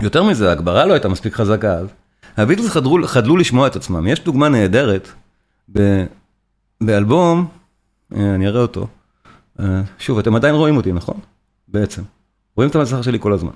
[0.00, 1.86] יותר מזה, ההגברה לא הייתה מספיק חזקה אז.
[2.36, 4.06] הביטלס חדלו, חדלו לשמוע את עצמם.
[4.06, 5.08] יש דוגמה נהדרת
[5.72, 6.04] ב,
[6.80, 7.48] באלבום,
[8.16, 8.86] אה, אני אראה אותו.
[9.60, 11.16] אה, שוב, אתם עדיין רואים אותי, נכון?
[11.68, 12.02] בעצם.
[12.56, 13.52] רואים את המסך שלי כל הזמן.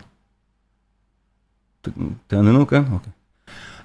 [2.26, 2.82] תעננו, כן?
[2.92, 3.12] אוקיי.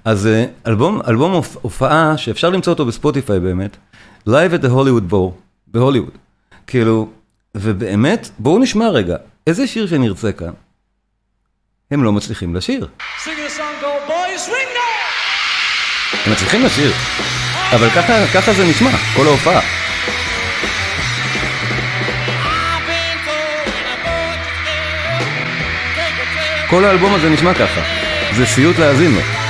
[0.05, 3.77] אז אה, אלבום, אלבום הופ- הופעה שאפשר למצוא אותו בספוטיפיי באמת,
[4.29, 5.31] Live at the Hollywood Bowl,
[5.67, 6.11] בהוליווד.
[6.67, 7.09] כאילו,
[7.55, 9.17] ובאמת, בואו נשמע רגע,
[9.47, 10.53] איזה שיר שנרצה כאן,
[11.91, 12.87] הם לא מצליחים לשיר.
[16.25, 16.93] הם מצליחים לשיר,
[17.71, 19.61] אבל ככה, ככה זה נשמע, כל ההופעה.
[26.69, 27.81] כל האלבום הזה נשמע ככה,
[28.35, 29.40] זה סיוט להאזין לו.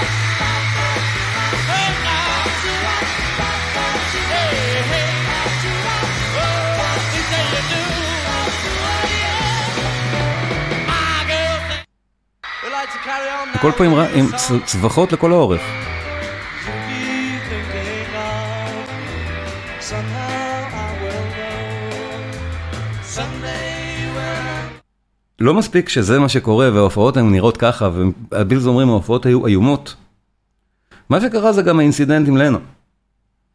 [13.61, 14.25] הכל פה עם, עם
[14.65, 15.61] צווחות לכל האורך.
[25.39, 27.89] לא מספיק שזה מה שקורה וההופעות הן נראות ככה,
[28.31, 29.95] והבילס אומרים ההופעות היו איומות.
[31.09, 32.59] מה שקרה זה גם האינסידנט עם לנו.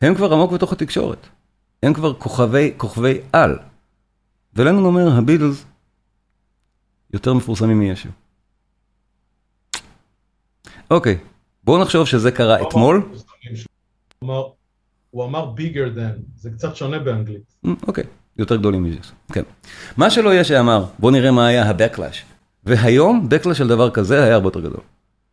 [0.00, 1.26] הם כבר עמוק בתוך התקשורת.
[1.82, 3.58] הם כבר כוכבי, כוכבי על.
[4.54, 5.64] ולנון אומר, הבילס
[7.12, 8.08] יותר מפורסמים מישו.
[10.90, 11.18] אוקיי,
[11.64, 13.08] בואו נחשוב שזה קרה אתמול.
[15.10, 17.54] הוא אמר bigger than, זה קצת שונה באנגלית.
[17.66, 18.04] Mm, אוקיי,
[18.38, 18.98] יותר גדולים מזה,
[19.32, 19.42] כן.
[19.96, 22.16] מה שלא יהיה שאמר, בואו נראה מה היה ה-Backlash.
[22.64, 24.80] והיום, Backlash של דבר כזה היה הרבה יותר גדול.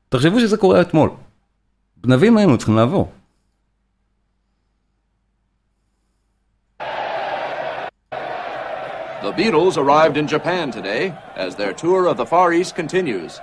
[0.10, 1.10] תחשבו שזה קורה אתמול.
[2.06, 3.12] גנבים היינו צריכים לעבור.
[9.24, 13.40] The Beatles arrived in Japan today as their tour of the Far East continues.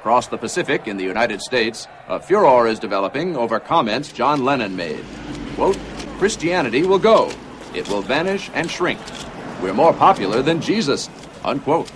[0.00, 4.74] Across the Pacific in the United States, a furor is developing over comments John Lennon
[4.74, 5.04] made.
[5.56, 5.76] Quote,
[6.16, 7.30] Christianity will go.
[7.74, 8.98] It will vanish and shrink.
[9.60, 11.10] We're more popular than Jesus.
[11.44, 11.92] Unquote.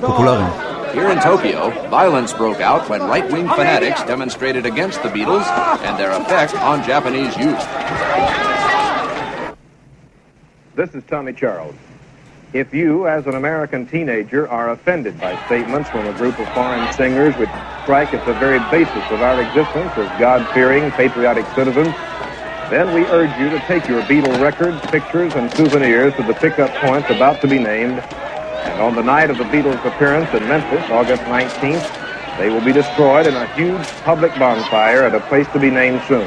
[0.00, 0.92] Popular.
[0.92, 5.46] Here in Tokyo, violence broke out when right wing fanatics demonstrated against the Beatles
[5.82, 7.58] and their effect on Japanese youth.
[10.76, 11.74] This is Tommy Charles.
[12.56, 16.90] If you, as an American teenager, are offended by statements from a group of foreign
[16.94, 17.50] singers which
[17.82, 21.94] strike at the very basis of our existence as God-fearing, patriotic citizens,
[22.70, 26.74] then we urge you to take your Beatle records, pictures, and souvenirs to the pickup
[26.76, 27.98] points about to be named.
[27.98, 32.72] And on the night of the Beatles' appearance in Memphis, August 19th, they will be
[32.72, 36.26] destroyed in a huge public bonfire at a place to be named soon.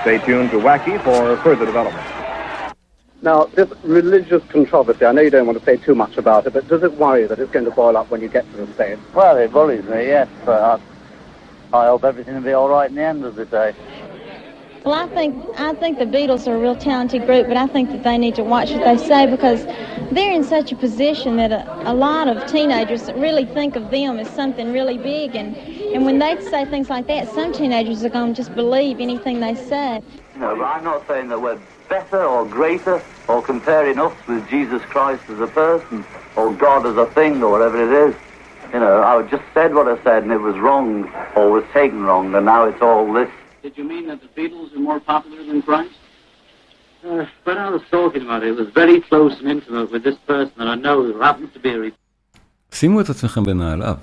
[0.00, 2.21] Stay tuned to Wacky for further development.
[3.22, 6.54] Now, this religious controversy, I know you don't want to say too much about it,
[6.54, 8.56] but does it worry you that it's going to boil up when you get to
[8.56, 9.00] the States?
[9.14, 10.60] Well, it worries me, yes, but
[11.72, 13.74] I, I hope everything will be all right in the end of the day.
[14.84, 17.90] Well, I think I think the Beatles are a real talented group, but I think
[17.90, 19.64] that they need to watch what they say because
[20.10, 24.18] they're in such a position that a, a lot of teenagers really think of them
[24.18, 25.56] as something really big, and
[25.94, 29.38] and when they say things like that, some teenagers are going to just believe anything
[29.38, 30.02] they say.
[30.34, 34.81] No, but I'm not saying that we're better or greater or comparing us with Jesus
[34.83, 38.15] Christ as a person or God as a thing or whatever it is.
[38.73, 40.87] You know, I just said what I said and it was wrong
[41.35, 43.29] or was taken wrong and now it's all this.
[43.63, 45.95] Did you mean that the Beatles are more popular than Christ?
[47.05, 50.17] Uh, when I was talking about it, it was very close and intimate with this
[50.31, 51.93] person that I know who happens to be a re-
[52.71, 53.95] שימו את עצמכם בנעליו.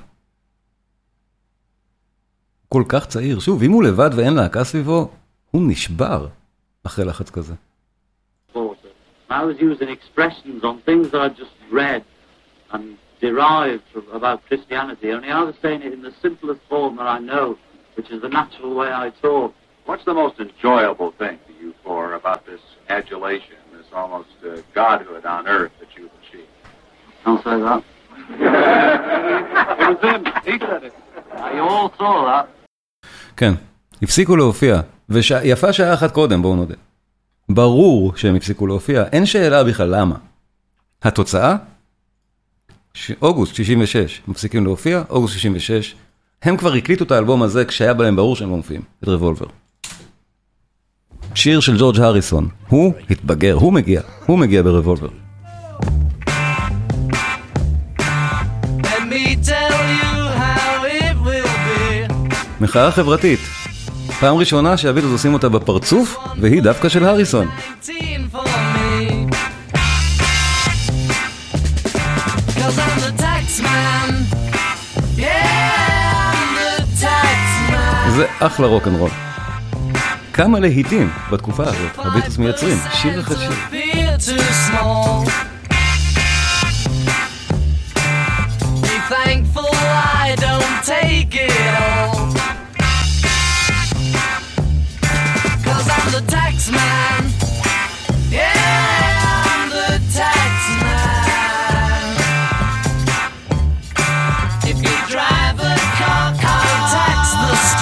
[2.69, 5.09] כל כך צעיר, שוב, אם הוא לבד ואין להקה סביבו,
[5.51, 6.27] הוא נשבר
[6.85, 7.55] אחרי לחץ כזה.
[9.29, 9.43] reporter.
[9.43, 12.05] I was using expressions on things that I just read
[12.73, 17.07] and derived from, about Christianity, only I was saying it in the simplest form that
[17.07, 17.59] I know,
[17.97, 19.55] which is the natural way I talk.
[19.87, 25.25] What's the most enjoyable thing to you for about this adulation, this almost uh, godhood
[25.27, 26.49] on earth that you've achieved?
[27.25, 27.83] Don't say that.
[29.81, 30.25] it was him.
[30.45, 30.95] He said it.
[31.55, 32.49] You all saw that.
[33.37, 33.53] כן,
[34.03, 36.75] הפסיקו להופיע, ויפה שעה אחת קודם, בואו נודה.
[37.50, 40.16] ברור שהם הפסיקו להופיע, אין שאלה בכלל למה.
[41.04, 41.56] התוצאה?
[42.94, 43.12] ש...
[43.22, 45.96] אוגוסט 66, מפסיקים להופיע, אוגוסט 66,
[46.44, 49.46] הם כבר הקליטו את האלבום הזה כשהיה בהם ברור שהם לא מופיעים, את רבולבר.
[51.36, 55.10] שיר של ג'ורג' הריסון, הוא התבגר, הוא מגיע, הוא מגיע ברבולבר.
[62.62, 63.59] מחאה חברתית.
[64.20, 67.48] פעם ראשונה שהביטלס עושים אותה בפרצוף, והיא דווקא של הריסון.
[67.82, 68.00] 19
[68.34, 69.36] for me.
[72.60, 74.10] Cause I'm the tax man.
[75.18, 75.28] Yeah,
[76.34, 78.10] I'm the tax man.
[78.16, 79.10] זה אחלה רוקנרול.
[80.34, 83.99] כמה להיטים בתקופה הזאת, הביטלס מייצרים, שיר אחרי שיר.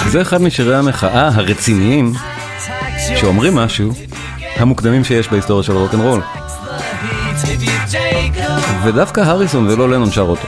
[0.08, 2.12] זה אחד משירי המחאה הרציניים,
[3.16, 3.92] שאומרים משהו,
[4.56, 6.20] המוקדמים שיש בהיסטוריה של רוקנרול.
[8.84, 10.46] ודווקא הריסון ולא לנון שר אותו.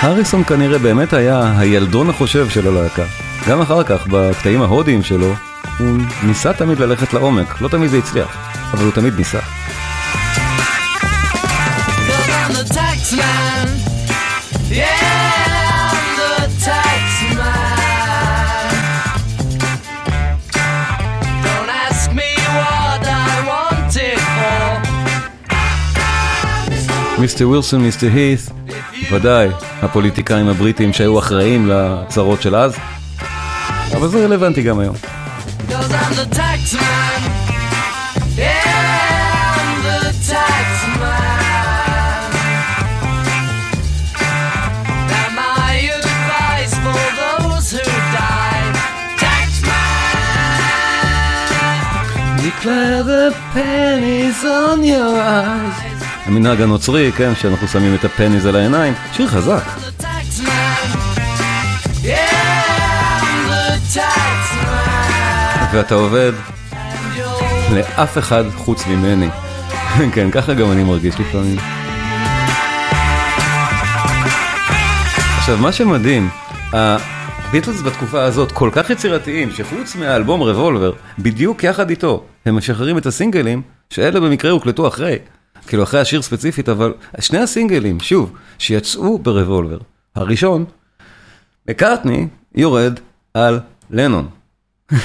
[0.00, 3.04] הריסון כנראה באמת היה הילדון החושב של הלהקה.
[3.48, 5.34] גם אחר כך, בקטעים ההודיים שלו,
[5.78, 8.36] הוא ניסה תמיד ללכת לעומק, לא תמיד זה הצליח,
[8.72, 9.40] אבל הוא תמיד ניסה.
[27.36, 28.40] מיסטר ווילסון, מיסטר הית',
[29.12, 29.48] ודאי,
[29.82, 32.76] הפוליטיקאים הבריטים שהיו אחראים לצרות של אז,
[33.96, 34.94] אבל זה רלוונטי גם היום.
[35.68, 37.20] Cause I'm the tax man.
[38.36, 38.52] Yeah,
[39.58, 40.00] I'm the
[40.32, 40.68] tax
[41.00, 42.30] man.
[45.10, 47.84] Now my advice for those who
[48.18, 48.74] died.
[49.24, 50.56] Tax man.
[52.46, 55.85] Declare the pennies on your eyes.
[56.26, 59.64] המנהג הנוצרי, כן, שאנחנו שמים את הפניז על העיניים, שיר חזק.
[65.72, 66.32] ואתה עובד,
[67.70, 69.28] לאף אחד חוץ ממני.
[70.14, 71.56] כן, ככה גם אני מרגיש לפעמים.
[75.38, 76.28] עכשיו, מה שמדהים,
[76.72, 83.06] הביטלס בתקופה הזאת כל כך יצירתיים, שחוץ מהאלבום רבולבר, בדיוק יחד איתו, הם משחררים את
[83.06, 85.18] הסינגלים, שאלה במקרה הוקלטו אחרי,
[85.66, 89.78] כאילו אחרי השיר ספציפית, אבל שני הסינגלים, שוב, שיצאו ברבולבר.
[90.14, 90.64] הראשון,
[91.68, 93.00] מקארטני יורד
[93.34, 93.60] על
[93.90, 94.28] לנון.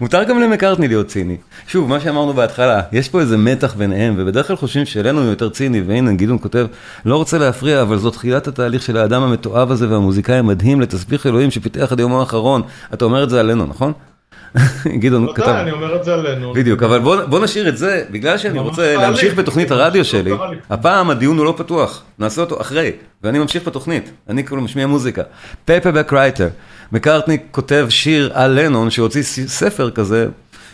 [0.00, 1.36] מותר גם למקארטני להיות ציני.
[1.66, 5.50] שוב, מה שאמרנו בהתחלה, יש פה איזה מתח ביניהם, ובדרך כלל חושבים שלנו הוא יותר
[5.50, 6.66] ציני, והנה גדעון כותב,
[7.04, 11.50] לא רוצה להפריע, אבל זאת תחילת התהליך של האדם המתועב הזה והמוזיקאי המדהים לתסביך אלוהים
[11.50, 12.62] שפיתח עד יומו האחרון.
[12.94, 13.92] אתה אומר את זה עלינו, נכון?
[15.02, 15.42] גדעון כתב.
[15.42, 16.52] ודאי, אני אומר את זה עלינו.
[16.52, 18.96] בדיוק, אבל בוא, נשאיר את זה, בגלל שאני רוצה.
[18.96, 20.56] להמשיך בתוכנית הרדיו שלי, קרה לי.
[20.70, 22.90] הפעם הדיון הוא לא פתוח, נעשה אותו אחרי,
[23.22, 25.22] ואני ממשיך בתוכנית, אני כאילו משמיע מוזיקה.
[25.64, 26.48] Paperback Writer,
[26.92, 30.26] מקארטני כותב שיר על לנון שהוציא ספר כזה,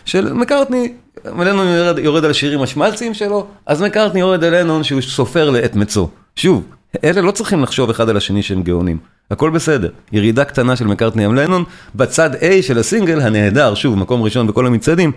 [0.05, 0.93] של מקארטני,
[1.25, 1.67] לנון
[1.97, 6.07] יורד, על שירים השמלציים שלו, אז מקארטני יורד על לנון שהוא סופר לעת מצוא.
[6.35, 6.63] שוב,
[7.03, 8.97] אלה לא צריכים לחשוב אחד על השני שהם גאונים.
[9.31, 11.63] הכל בסדר, ירידה קטנה של מקארטני עם לנון,
[11.95, 15.11] בצד A של הסינגל הנהדר, שוב, מקום ראשון בכל המצעדים,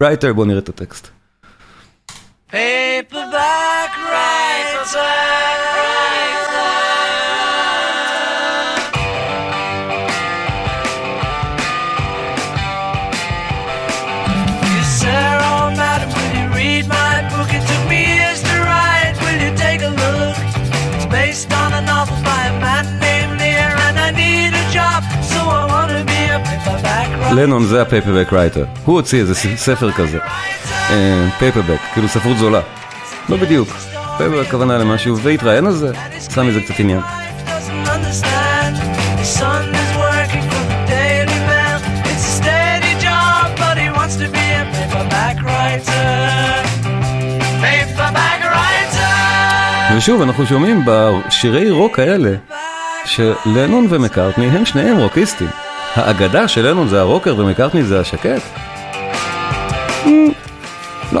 [0.00, 1.08] רייטר, בואו נראה את הטקסט.
[2.50, 5.43] Paperback writer.
[27.36, 30.18] לנון זה ה Paperback Writer, הוא הוציא איזה ספר כזה,
[31.38, 32.60] paperback, כאילו ספרות זולה,
[33.28, 33.68] לא בדיוק,
[34.18, 35.92] paperback הכוונה למשהו, והתראיין על זה,
[36.34, 37.00] שם מזה קצת עניין.
[49.96, 52.34] ושוב, אנחנו שומעים בשירי רוק האלה,
[53.04, 55.48] שלנון ומקארטני הם שניהם רוקיסטים.
[55.94, 58.42] האגדה של לנון זה הרוקר ומקארטני זה השקט?
[60.04, 60.08] Mm,
[61.12, 61.20] לא.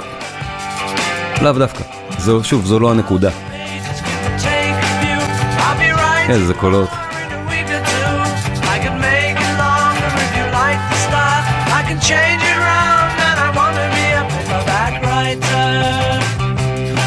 [1.42, 1.84] לאו דווקא.
[2.18, 3.30] זו, שוב, זו לא הנקודה.
[6.28, 6.88] איזה קולות.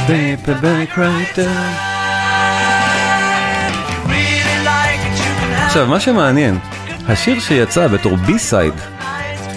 [0.07, 1.51] paperback writer.
[5.65, 6.59] עכשיו, מה שמעניין,
[7.07, 8.73] השיר שיצא בתור B-side,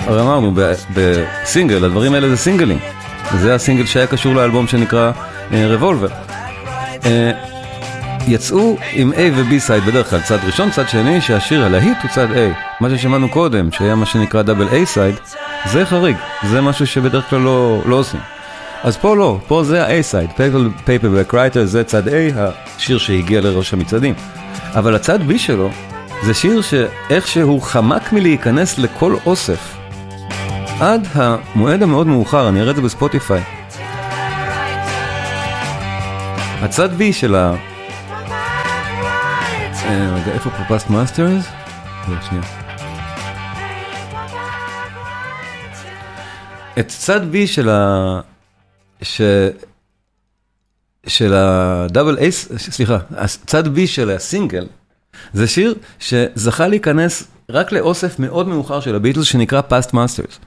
[0.06, 0.52] הרי אמרנו,
[0.94, 2.78] בסינגל, הדברים האלה זה סינגלים.
[3.38, 5.10] זה הסינגל שהיה קשור לאלבום שנקרא
[5.52, 6.08] רבולבר.
[8.26, 12.26] יצאו עם A ו- B-side בדרך כלל, צד ראשון, צד שני, שהשיר הלהיט הוא צד
[12.32, 12.80] A.
[12.80, 15.14] מה ששמענו קודם, שהיה מה שנקרא double A-side,
[15.70, 16.16] זה חריג,
[16.48, 18.20] זה משהו שבדרך כלל לא, לא עושים.
[18.82, 20.30] אז פה לא, פה זה ה-A-side,
[20.84, 22.12] Paperback Writer זה צד A,
[22.76, 24.14] השיר שהגיע לראש המצעדים.
[24.74, 25.70] אבל הצד B שלו,
[26.24, 29.76] זה שיר שאיכשהו חמק מלהיכנס לכל אוסף.
[30.80, 33.42] עד המועד המאוד מאוחר, אני אראה את זה בספוטיפיי.
[36.62, 37.54] הצד B של ה...
[39.84, 41.44] אה, רגע, איפה פה Past Masters?
[46.78, 48.20] את צד B של ה...
[49.02, 49.20] ש...
[51.06, 54.66] של ה double A-s, סליחה, הצד B של הסינגל,
[55.32, 60.38] זה שיר שזכה להיכנס רק לאוסף מאוד מאוחר של הביטלס שנקרא Past Masters.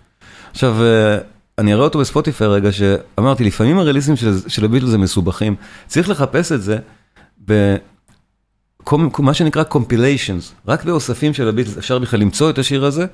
[0.51, 1.17] עכשיו, אה,
[1.57, 5.55] אני אראה אותו בספוטיפיי רגע, שאמרתי, לפעמים הרליסים של, של הביטלס הם מסובכים,
[5.87, 6.77] צריך לחפש את זה
[7.47, 11.77] במה שנקרא compilations, רק באוספים של הביטלס.
[11.77, 13.05] אפשר בכלל למצוא את השיר הזה,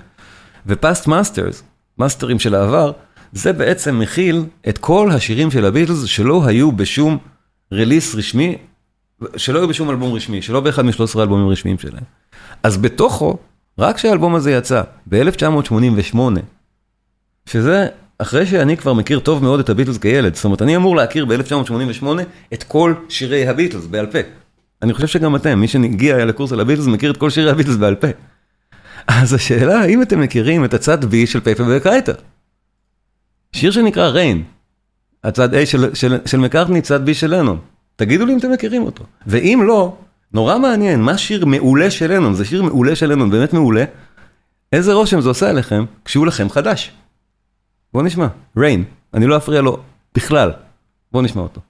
[0.68, 1.64] ו Past Masters,
[1.98, 2.92] מאסטרים של העבר,
[3.32, 7.18] זה בעצם מכיל את כל השירים של הביטלס שלא היו בשום
[7.72, 8.58] release רשמי,
[9.38, 12.04] שלא היו בשום אלבום רשמי, שלא באחד מ-13 אלבומים רשמיים שלהם.
[12.64, 13.38] אז בתוכו,
[13.80, 16.18] רק כשהאלבום הזה יצא, ב-1988,
[17.46, 21.26] שזה אחרי שאני כבר מכיר טוב מאוד את הביטלס כילד, זאת אומרת, אני אמור להכיר
[21.26, 22.06] ב-1988
[22.54, 24.20] את כל שירי הביטלס בעל פה.
[24.82, 27.96] אני חושב שגם אתם, מי שהגיע לקורס על הביטלס, מכיר את כל שירי הביטלס בעל
[27.96, 28.08] פה.
[29.08, 32.14] אז השאלה, האם אתם מכירים את הצד B של Paperback Writer?
[33.54, 34.44] שיר שנקרא Rain,
[35.24, 37.60] הצד A של, של, של מקארטני, צד B של לנון.
[38.00, 39.04] תגידו לי אם אתם מכירים אותו.
[39.28, 39.98] ואם לא,
[40.34, 42.34] נורא מעניין, מה שיר מעולה של לנון?
[42.34, 43.84] זה שיר מעולה של לנון, באמת מעולה.
[44.74, 46.92] איזה רושם זה עושה עליכם כשהוא לכם חדש.
[47.94, 48.84] בואו נשמע, Rain,
[49.14, 49.80] אני לא אפריע לו
[50.16, 50.52] בכלל.
[51.12, 51.62] בואו נשמע אותו.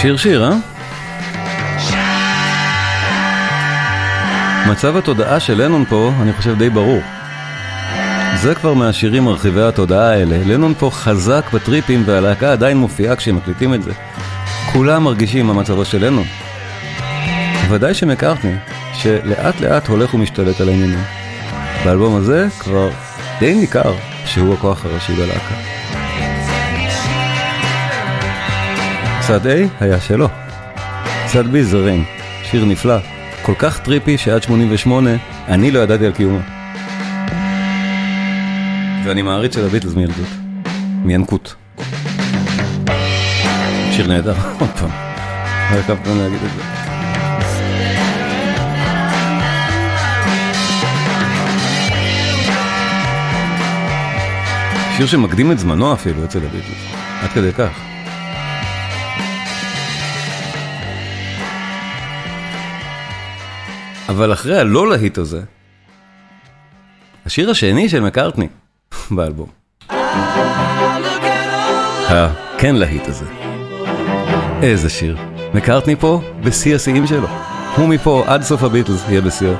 [0.00, 0.56] שיר שיר, אה?
[4.70, 7.02] מצב התודעה של לנון פה, אני חושב די ברור.
[8.36, 10.38] זה כבר מהשירים מרחיבי התודעה האלה.
[10.46, 13.92] לנון פה חזק בטריפים והלהקה עדיין מופיעה כשהם מקליטים את זה.
[14.72, 16.26] כולם מרגישים מה מצבו של לנון.
[17.68, 18.54] ודאי שמקארטני,
[18.94, 21.02] שלאט לאט הולך ומשתלט על העניינים.
[21.84, 22.90] באלבום הזה כבר
[23.40, 23.94] די ניכר
[24.24, 25.79] שהוא הכוח הראשי בלהקה.
[29.30, 29.50] צד A
[29.80, 30.28] היה שלו.
[31.26, 32.04] צד B זה ריין,
[32.42, 32.96] שיר נפלא,
[33.42, 35.10] כל כך טריפי שעד 88
[35.48, 36.38] אני לא ידעתי על קיומו.
[39.04, 40.28] ואני מעריץ של הביטלס מילדות,
[41.04, 41.54] מינקות.
[43.92, 44.90] שיר נהדר, עוד פעם.
[45.72, 46.62] לא הקפת להגיד את זה.
[54.96, 57.89] שיר שמקדים את זמנו אפילו אצל הביטלס, עד כדי כך.
[64.20, 65.40] אבל אחרי הלא להיט הזה,
[67.26, 68.48] השיר השני של מקארטני
[69.16, 69.48] באלבום.
[72.08, 73.24] הכן להיט הזה.
[74.62, 75.16] איזה שיר.
[75.54, 77.26] מקארטני פה בשיא השיאים שלו.
[77.76, 79.52] הוא מפה עד סוף הביטלס יהיה בשיאו.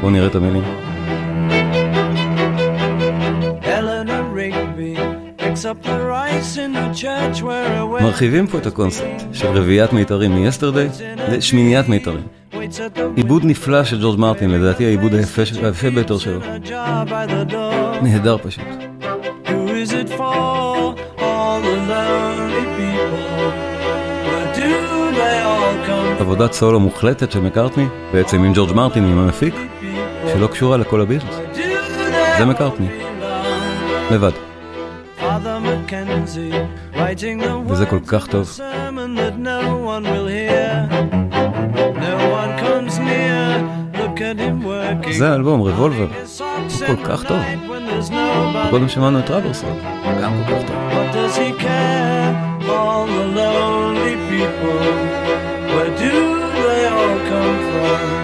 [0.00, 0.64] בואו נראה את המילים.
[8.00, 12.26] מרחיבים פה את הקונספט של רביעיית מיתרים מ-yesterday לשמיניית מיתרים.
[13.16, 16.40] עיבוד נפלא של ג'ורג' מרטין, לדעתי העיבוד היפה ביותר שלו.
[18.02, 18.64] נהדר פשוט.
[26.20, 29.54] עבודת סולו מוחלטת של מקארטני, בעצם עם ג'ורג' מרטין, עם המפיק,
[30.32, 31.36] שלא קשורה לכל הביטלס.
[32.38, 32.88] זה מקארטני.
[34.10, 34.30] לבד.
[37.68, 38.58] וזה כל כך טוב.
[45.10, 46.06] זה האלבום, רבולבר.
[46.86, 47.38] הוא כל כך טוב.
[48.70, 49.78] קודם שמענו את רברסון,
[50.22, 50.76] גם כל כך טוב.
[55.76, 56.14] Where do
[56.62, 58.15] they all come from?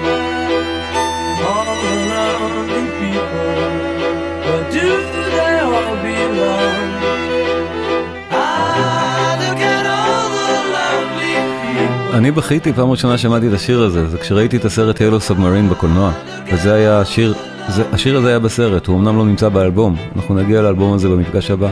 [12.13, 16.13] אני בכיתי פעם ראשונה שמעתי את השיר הזה, זה כשראיתי את הסרט הלו סאבמרין בקולנוע.
[16.53, 17.35] וזה היה השיר,
[17.69, 21.51] זה, השיר הזה היה בסרט, הוא אמנם לא נמצא באלבום, אנחנו נגיע לאלבום הזה במפגש
[21.51, 21.71] הבא.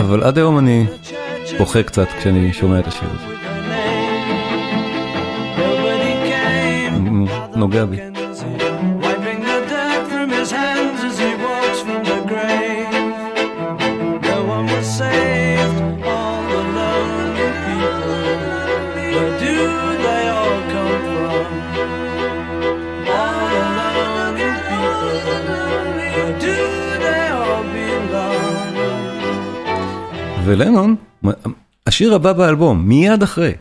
[0.00, 0.86] אבל עד היום אני
[1.58, 3.34] בוכה קצת כשאני שומע את השיר הזה.
[7.56, 8.19] נוגע בי.
[30.50, 30.96] ולנון,
[31.86, 33.52] השיר הבא באלבום, מיד אחרי.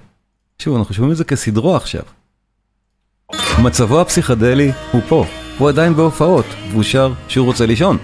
[0.59, 2.01] שוב, אנחנו שומעים את זה כסדרו עכשיו.
[3.63, 5.25] מצבו הפסיכדלי הוא פה,
[5.57, 7.97] הוא עדיין בהופעות, והוא שר שהוא רוצה לישון.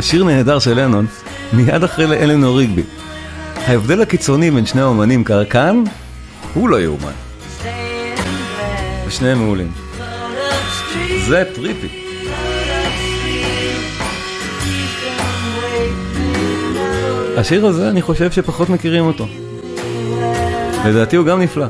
[0.00, 1.06] שיר נהדר של לנון,
[1.52, 2.82] מיד אחרי לאלנור ריגבי.
[3.56, 5.84] ההבדל הקיצוני בין שני האומנים כאן,
[6.54, 7.12] הוא לא יאומן.
[9.06, 9.72] ושניהם מעולים.
[11.28, 12.07] זה טריפי.
[17.38, 19.26] השיר הזה, אני חושב שפחות מכירים אותו.
[20.86, 21.66] לדעתי הוא גם נפלא.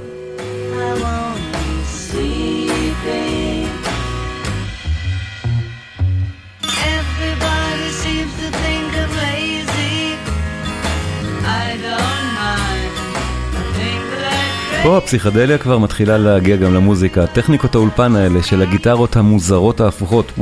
[14.83, 20.33] פה הפסיכדליה כבר מתחילה להגיע גם למוזיקה, טכניקות האולפן האלה של הגיטרות המוזרות ההפוכות.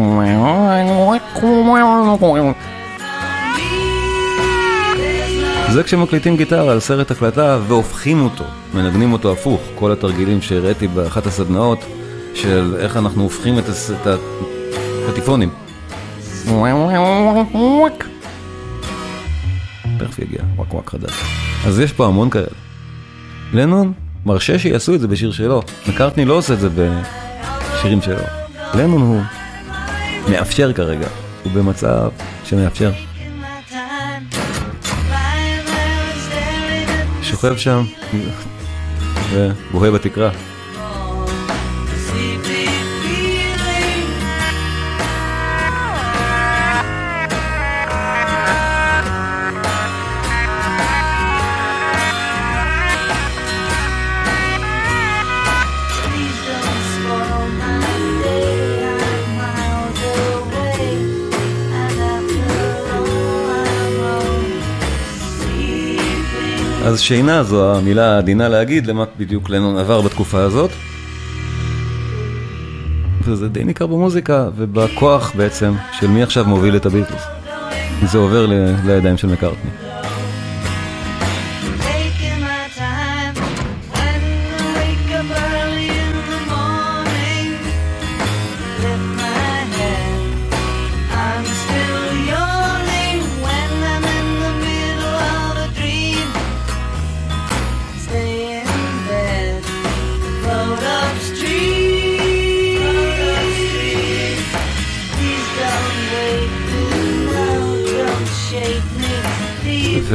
[5.77, 11.27] זה כשמקליטים גיטרה על סרט הקלטה והופכים אותו, מנגנים אותו הפוך, כל התרגילים שהראיתי באחת
[11.27, 11.85] הסדנאות
[12.35, 14.19] של איך אנחנו הופכים את הס- את.
[19.99, 21.13] תכף יגיע, וואק וואק חדש.
[21.67, 22.47] אז יש פה המון כאלה.
[23.53, 23.93] לנון
[24.27, 28.17] מרשה שיעשו את זה בשיר שלו, מקארטני לא עושה את זה בשירים שלו.
[28.75, 29.21] לנון הוא
[30.31, 31.09] מאפשר כרגע,
[31.45, 32.09] הוא במצב
[32.45, 32.91] שמאפשר.
[37.37, 37.85] שוכב שם
[39.33, 40.31] ובוהה בתקרה.
[66.87, 70.71] אז שינה זו המילה העדינה להגיד למה בדיוק לנון עבר בתקופה הזאת.
[73.23, 77.23] וזה די ניכר במוזיקה ובכוח בעצם של מי עכשיו מוביל את הביטלס.
[78.03, 78.47] זה עובר
[78.85, 79.86] לידיים של מקארטני.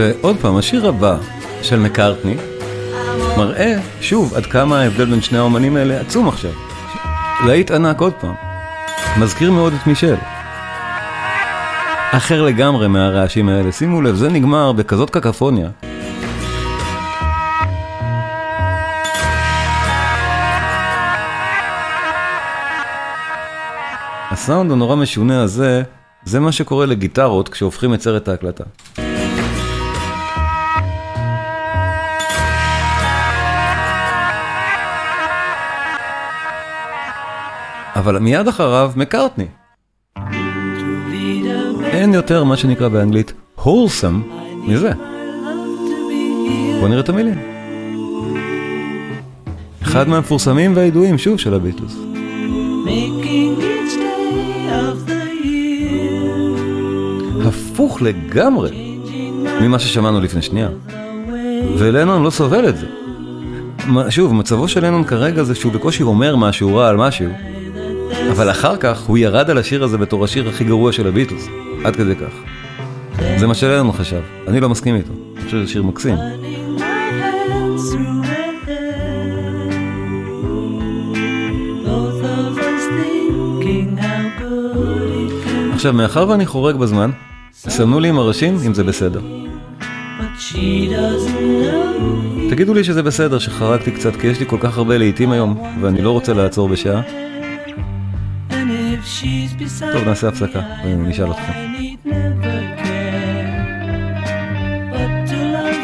[0.01, 1.17] ועוד פעם, השיר הבא
[1.61, 2.35] של מקארטני
[3.37, 6.51] מראה שוב עד כמה ההבדל בין שני האומנים האלה עצום עכשיו.
[7.45, 8.33] להיט ענק עוד פעם.
[9.19, 10.15] מזכיר מאוד את מישל.
[12.11, 13.71] אחר לגמרי מהרעשים האלה.
[13.71, 15.69] שימו לב, זה נגמר בכזאת קקפוניה.
[24.31, 25.83] הסאונד הנורא משונה הזה,
[26.23, 28.63] זה מה שקורה לגיטרות כשהופכים את סרט ההקלטה.
[37.95, 39.45] אבל מיד אחריו מקארטני.
[41.83, 44.33] אין יותר מה שנקרא באנגלית wholesome
[44.67, 44.91] מזה.
[46.79, 47.39] בוא נראה את המילים.
[49.83, 51.95] אחד מהמפורסמים והידועים שוב של הביטלס.
[57.47, 58.99] הפוך לגמרי
[59.61, 60.69] ממה ששמענו לפני שנייה.
[61.77, 62.87] ולנון לא סובל את זה.
[64.09, 67.29] שוב, מצבו של לנון כרגע זה שהוא בקושי אומר משהו רע על משהו,
[68.31, 71.47] אבל אחר כך הוא ירד על השיר הזה בתור השיר הכי גרוע של הביטלס,
[71.83, 72.33] עד כדי כך.
[73.37, 76.15] זה מה שלנון חשב, אני לא מסכים איתו, אני חושב שזה שיר מקסים.
[85.73, 87.11] עכשיו, מאחר ואני חורג בזמן,
[87.53, 89.21] סמנו לי עם הראשים אם זה בסדר.
[92.49, 96.01] תגידו לי שזה בסדר שחרגתי קצת, כי יש לי כל כך הרבה לעיתים היום, ואני
[96.01, 97.01] לא רוצה לעצור בשעה.
[99.93, 101.51] טוב, נעשה הפסקה, me, ונשאל אתכם.
[101.51, 103.11] I need never care.
[104.93, 105.81] But to love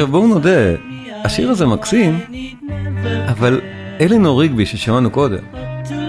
[0.00, 0.74] עכשיו בואו נודה,
[1.24, 2.18] השיר הזה מקסים,
[3.28, 3.60] אבל
[4.00, 5.38] אלינור ריגבי ששמענו קודם,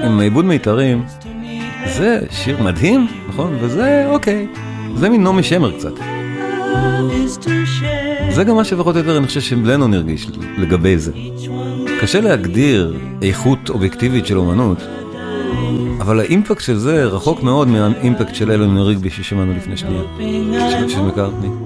[0.03, 1.03] עם העיבוד מיתרים,
[1.85, 3.57] זה שיר מדהים, נכון?
[3.61, 4.47] וזה אוקיי,
[4.95, 5.91] זה מין נעמי שמר קצת.
[8.29, 10.27] זה גם מה שפחות או יותר אני חושב שלנון הרגיש
[10.57, 11.11] לגבי זה.
[12.01, 14.77] קשה להגדיר איכות אובייקטיבית של אומנות,
[15.99, 20.01] אבל האימפקט של זה רחוק מאוד מהאימפקט של אלינור ריגבי ששמענו לפני שנייה,
[20.87, 21.61] של מקארטני.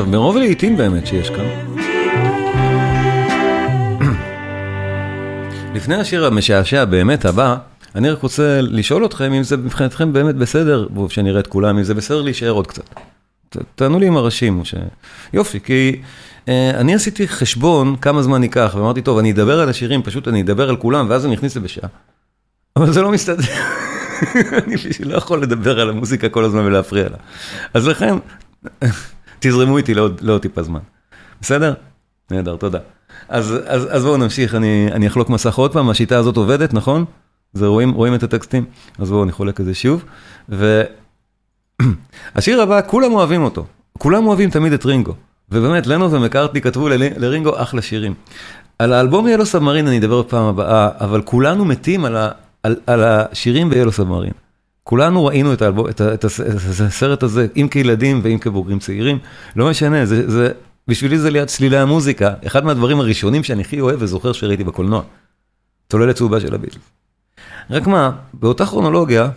[0.00, 1.44] עכשיו, מרוב הלעיתים באמת שיש כאן,
[5.74, 7.56] לפני השיר המשעשע באמת הבא,
[7.94, 11.94] אני רק רוצה לשאול אתכם אם זה מבחינתכם באמת בסדר, שנראה את כולם, אם זה
[11.94, 12.82] בסדר להישאר עוד קצת.
[13.74, 14.74] תענו לי עם הראשים, ש...
[15.32, 16.00] יופי, כי
[16.48, 20.42] אה, אני עשיתי חשבון כמה זמן ייקח, ואמרתי, טוב, אני אדבר על השירים, פשוט אני
[20.42, 21.88] אדבר על כולם, ואז אני אכניס את זה בשעה.
[22.76, 23.44] אבל זה לא מסתדר.
[24.64, 27.16] אני לא יכול לדבר על המוזיקה כל הזמן ולהפריע לה.
[27.74, 28.14] אז לכן,
[29.40, 30.80] תזרמו איתי לעוד, לעוד טיפה זמן.
[31.40, 31.74] בסדר?
[32.30, 32.78] נהדר, תודה.
[33.28, 37.04] אז, אז, אז בואו נמשיך, אני, אני אחלוק מסך עוד פעם, השיטה הזאת עובדת, נכון?
[37.52, 38.64] זה רואים, רואים את הטקסטים?
[38.98, 40.04] אז בואו נחולק את זה שוב.
[40.48, 40.90] והשיר
[42.62, 43.66] הבא, כולם אוהבים אותו.
[43.98, 45.14] כולם אוהבים תמיד את רינגו.
[45.50, 48.14] ובאמת, לנון ומקארטני כתבו ל- לרינגו אחלה שירים.
[48.78, 52.30] על האלבום Yellow Submarine אני אדבר בפעם הבאה, אבל כולנו מתים על, ה,
[52.62, 54.32] על, על השירים ב Yellow Submarine.
[54.90, 59.18] כולנו ראינו את, האלבום, את, את הס- את הסרט הזה, אם כילדים ואם כבוגרים צעירים,
[59.56, 60.52] לא משנה, זה, זה,
[60.88, 65.02] בשבילי זה ליד צלילי המוזיקה, אחד מהדברים הראשונים שאני הכי אוהב וזוכר שראיתי בקולנוע.
[65.90, 66.82] צוללת צהובה של הביטלס.
[67.70, 69.30] רק מה, באותה כרונולוגיה,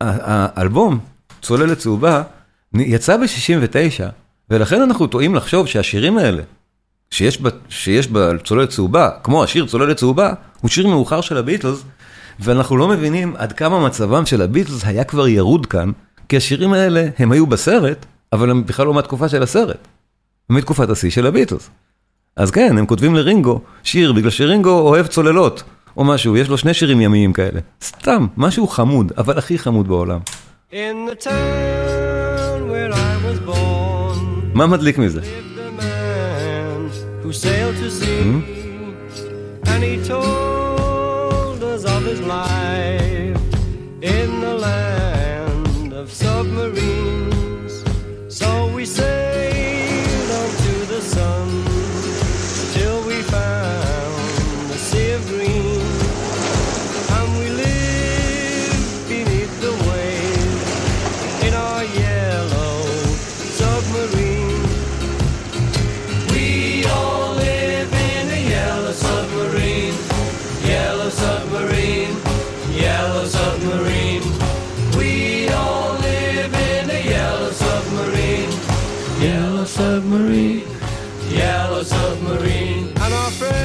[0.00, 0.98] האלבום,
[1.42, 2.22] צוללת צהובה,
[2.74, 4.04] יצא ב-69,
[4.50, 6.42] ולכן אנחנו טועים לחשוב שהשירים האלה,
[7.10, 11.84] שיש בה, שיש בה צוללת צהובה, כמו השיר צוללת צהובה, הוא שיר מאוחר של הביטלס,
[12.40, 15.90] ואנחנו לא מבינים עד כמה מצבם של הביטלס היה כבר ירוד כאן,
[16.28, 19.88] כי השירים האלה, הם היו בסרט, אבל הם בכלל לא מהתקופה של הסרט.
[20.50, 21.70] הם מתקופת השיא של הביטלס.
[22.36, 25.62] אז כן, הם כותבים לרינגו שיר, בגלל שרינגו אוהב צוללות,
[25.96, 27.60] או משהו, יש לו שני שירים ימיים כאלה.
[27.82, 30.20] סתם, משהו חמוד, אבל הכי חמוד בעולם.
[34.54, 35.20] מה מדליק מזה?
[40.06, 40.53] who
[42.20, 42.63] life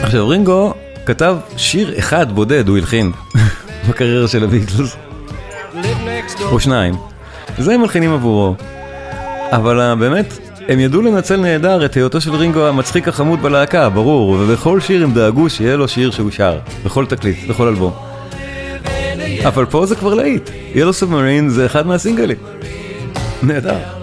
[0.10, 0.74] עכשיו רינגו
[1.05, 3.12] כתב שיר אחד בודד, הוא הלחין,
[3.89, 4.95] בקריירה של הביטלס.
[6.41, 6.95] או שניים.
[7.57, 8.55] זה הם מלחינים עבורו.
[9.51, 10.38] אבל אה, באמת,
[10.68, 15.14] הם ידעו לנצל נהדר את היותו של רינגו המצחיק החמוד בלהקה, ברור, ובכל שיר הם
[15.14, 17.93] דאגו שיהיה לו שיר שהוא שר, בכל תקליט, בכל אלבום.
[19.47, 22.38] אבל פה זה כבר להיט, ילו סובמרין זה אחד מהסינגלים.
[23.43, 23.99] נהדר.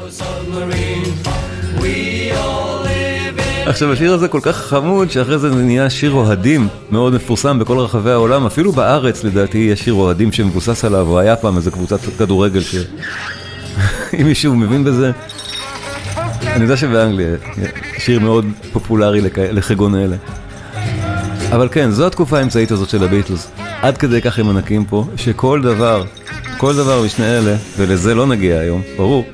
[3.66, 8.10] עכשיו השיר הזה כל כך חמוד שאחרי זה נהיה שיר אוהדים מאוד מפורסם בכל רחבי
[8.10, 8.46] העולם.
[8.46, 12.74] אפילו בארץ לדעתי יש שיר אוהדים שמבוסס עליו או היה פעם איזה קבוצת כדורגל ש...
[14.20, 15.10] אם מישהו מבין בזה.
[16.42, 17.36] אני יודע שבאנגליה
[17.98, 19.20] שיר מאוד פופולרי.
[19.36, 20.16] לחגון אלה
[21.52, 23.50] אבל כן זו התקופה האמצעית הזאת של הביטלס.
[23.82, 26.04] עד כדי כך הם ענקים פה שכל דבר
[26.58, 29.24] כל דבר משני אלה ולזה לא נגיע היום ברור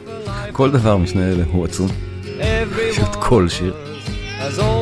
[0.52, 1.88] כל דבר משני אלה הוא עצום.
[2.90, 3.91] פשוט כל שיר
[4.52, 4.81] as old.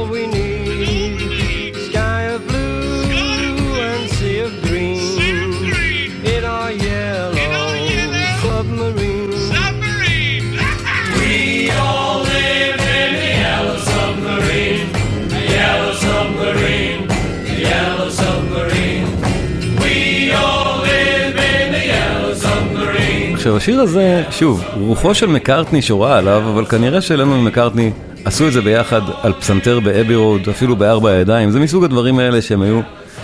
[23.60, 27.92] השיר הזה, שוב, רוחו של מקארטני שורה עליו, אבל כנראה שלנו ומקארטני
[28.24, 32.42] עשו את זה ביחד על פסנתר באבי רוד, אפילו בארבע ידיים, זה מסוג הדברים האלה
[32.42, 32.80] שהם היו,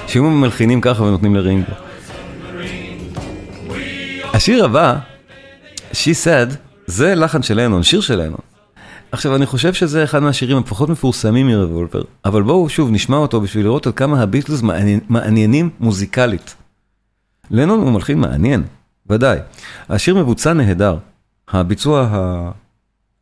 [0.07, 1.73] שהיו מלחינים ככה ונותנים לרינגו.
[4.33, 4.97] השיר הבא,
[5.93, 6.55] She Said,
[6.87, 8.41] זה לחן של לנון, שיר של לנון.
[9.13, 13.65] עכשיו אני חושב שזה אחד מהשירים הפחות מפורסמים מרבולבר, אבל בואו שוב נשמע אותו בשביל
[13.65, 16.55] לראות עד כמה הביטלס מעניין, מעניינים מוזיקלית.
[17.51, 18.63] לנון הוא מלחין מעניין,
[19.11, 19.39] ודאי.
[19.89, 20.97] השיר מבוצע נהדר.
[21.49, 22.09] הביצוע,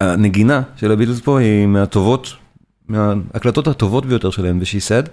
[0.00, 2.32] הנגינה של הביטלס פה היא מהטובות,
[2.88, 5.08] מההקלטות הטובות ביותר שלהם ב-She Said,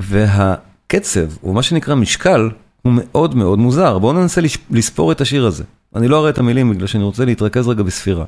[0.00, 2.50] והקצב, או מה שנקרא משקל,
[2.82, 3.98] הוא מאוד מאוד מוזר.
[3.98, 4.40] בואו ננסה
[4.70, 5.64] לספור את השיר הזה.
[5.96, 8.24] אני לא אראה את המילים בגלל שאני רוצה להתרכז רגע בספירה.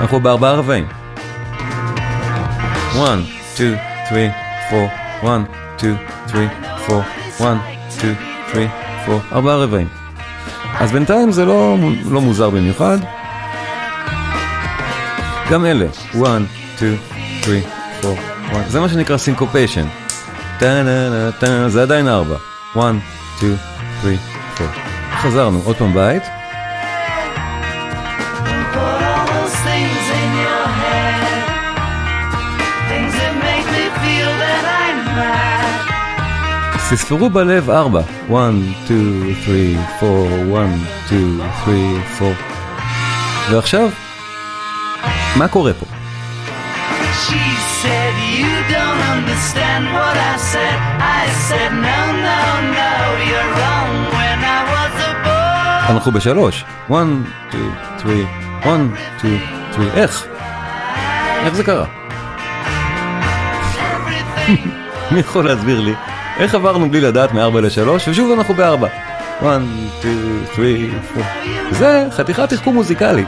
[0.00, 0.86] אנחנו בארבעה רבעים.
[0.86, 0.94] 1,
[3.54, 3.76] 2,
[4.08, 4.30] 3,
[4.72, 4.86] 4,
[5.22, 5.40] 1,
[5.78, 5.96] 2,
[6.28, 6.50] 3,
[6.90, 7.02] 4,
[7.38, 7.56] 1,
[7.90, 8.14] 2,
[8.52, 8.66] 3,
[9.08, 9.88] 4, ארבעה רבעים.
[10.80, 11.76] אז בינתיים זה לא,
[12.10, 12.98] לא מוזר במיוחד.
[15.50, 16.20] גם אלה, 1,
[16.76, 16.96] 2,
[17.42, 17.64] 3,
[18.04, 18.20] 4,
[18.52, 19.86] 1, זה מה שנקרא syncopation.
[21.66, 22.36] זה עדיין ארבע.
[22.72, 22.94] 1,
[23.38, 23.56] 2,
[24.02, 24.18] 3,
[24.60, 24.72] 4.
[25.16, 26.22] חזרנו, עוד פעם בית.
[36.94, 37.04] Mad.
[37.04, 38.00] תספרו בלב ארבע.
[38.00, 38.06] 1,
[38.84, 40.70] 2, 3, 4, 1,
[41.08, 41.76] 2, 3,
[42.20, 42.34] 4.
[43.50, 43.88] ועכשיו,
[45.36, 45.86] מה קורה פה?
[47.84, 50.78] Said, You don't understand what I said.
[51.20, 52.40] I said, No, no,
[52.78, 52.92] no,
[53.28, 53.92] you're wrong.
[54.16, 55.92] When I was a boy.
[55.92, 56.64] אנחנו בשלוש.
[56.88, 57.06] 1,
[57.50, 57.58] 2,
[57.98, 58.26] 3,
[58.62, 58.80] 1,
[59.18, 59.38] 2,
[59.72, 59.88] 3.
[59.94, 60.24] איך?
[61.44, 61.84] איך זה קרה?
[65.10, 65.94] מי יכול להסביר לי?
[66.38, 68.86] איך עברנו בלי לדעת מ-4 ל-3 ושוב אנחנו ב-4.
[69.40, 69.60] 1,
[70.00, 70.66] 2, 3,
[71.16, 71.26] 4.
[71.70, 73.24] זה חתיכת תחכום מוזיקלי.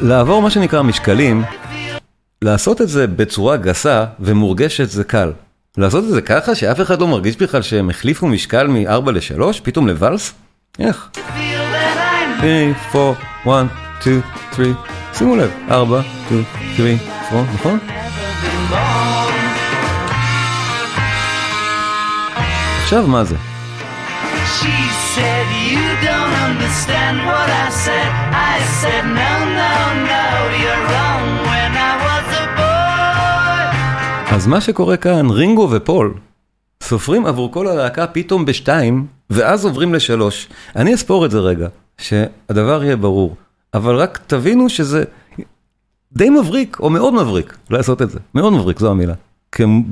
[0.00, 1.42] לעבור מה שנקרא משקלים,
[2.42, 5.32] לעשות את זה בצורה גסה ומורגשת זה קל.
[5.76, 9.88] לעשות את זה ככה שאף אחד לא מרגיש בכלל שהם החליפו משקל מ-4 ל-3 פתאום
[9.88, 10.32] לוואלס?
[10.78, 11.08] איך?
[12.40, 12.46] 3,
[12.94, 13.12] 4,
[13.44, 13.66] 1,
[14.00, 14.20] 2,
[14.56, 14.68] 3,
[15.14, 16.44] שימו לב, 4, 2,
[16.76, 17.00] 3,
[17.32, 17.78] 4, נכון?
[22.90, 23.36] עכשיו מה זה?
[24.58, 24.78] She
[25.14, 28.10] said, You don't understand what I said.
[28.52, 29.74] I said, No, no,
[30.12, 30.26] no,
[30.62, 34.34] you're wrong when I was a boy.
[34.34, 36.14] אז מה שקורה כאן, רינגו ופול
[36.82, 40.48] סופרים עבור כל הלהקה פתאום בשתיים, ואז עוברים לשלוש.
[40.76, 41.68] אני אספור את זה רגע,
[41.98, 43.36] שהדבר יהיה ברור.
[43.74, 45.04] אבל רק תבינו שזה
[46.12, 48.18] די מבריק, או מאוד מבריק, לעשות את זה.
[48.34, 49.14] מאוד מבריק, זו המילה.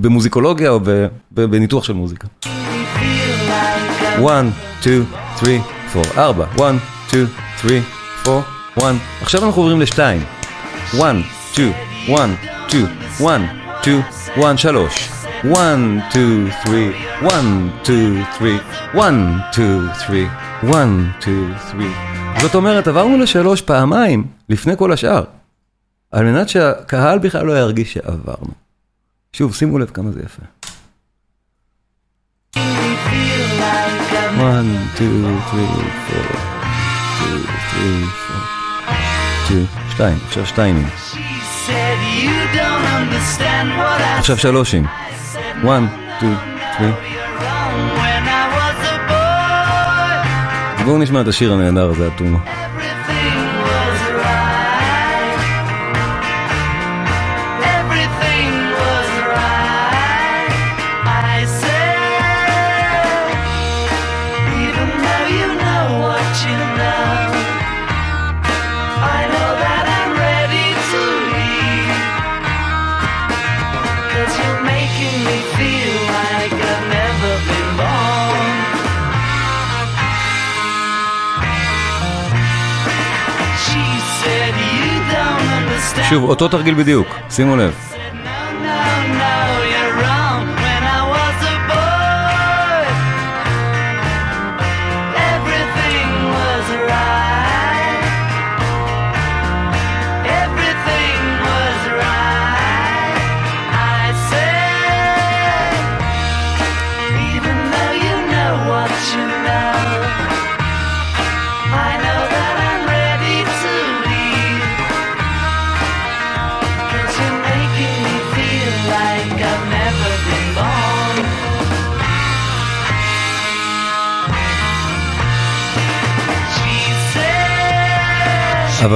[0.00, 0.80] במוזיקולוגיה או
[1.30, 2.28] בניתוח של מוזיקה.
[4.26, 5.04] 1, 2,
[5.36, 5.60] 3,
[6.16, 6.74] 4, 4, 1,
[7.08, 7.82] 2, 3,
[8.26, 8.42] 4,
[8.78, 8.96] 1.
[9.20, 10.22] עכשיו אנחנו עוברים לשתיים.
[10.94, 11.16] 1,
[11.52, 11.72] 2,
[12.14, 12.30] 1,
[12.68, 12.86] 2,
[13.20, 13.40] 1,
[13.82, 14.02] 2,
[14.36, 15.08] 1, 3.
[15.42, 15.78] 1,
[16.10, 17.44] 2, 3, 1,
[17.84, 18.60] 2, 3,
[18.94, 19.14] 1,
[19.52, 20.26] 2, 3,
[20.62, 20.88] 1,
[21.20, 21.86] 2, 3.
[22.42, 25.24] זאת אומרת, עברנו לשלוש פעמיים לפני כל השאר,
[26.12, 28.50] על מנת שהקהל בכלל לא ירגיש שעברנו.
[29.32, 30.42] שוב, שימו לב כמה זה יפה.
[34.38, 35.66] 2, 3, 4, 2,
[37.48, 38.46] 3, 4,
[39.48, 39.66] 2,
[39.96, 40.86] 2, עכשיו שתיינים.
[41.66, 44.84] Said, You don't understand what I עכשיו שלושים.
[45.64, 45.88] 1,
[46.20, 46.28] 2,
[46.78, 46.92] 3.
[47.98, 48.96] when I was a
[50.78, 50.84] boy.
[50.84, 52.38] בואו נשמע את השיר הנהדר הזה, אטומו.
[86.08, 87.97] שוב, אותו תרגיל בדיוק, שימו לב.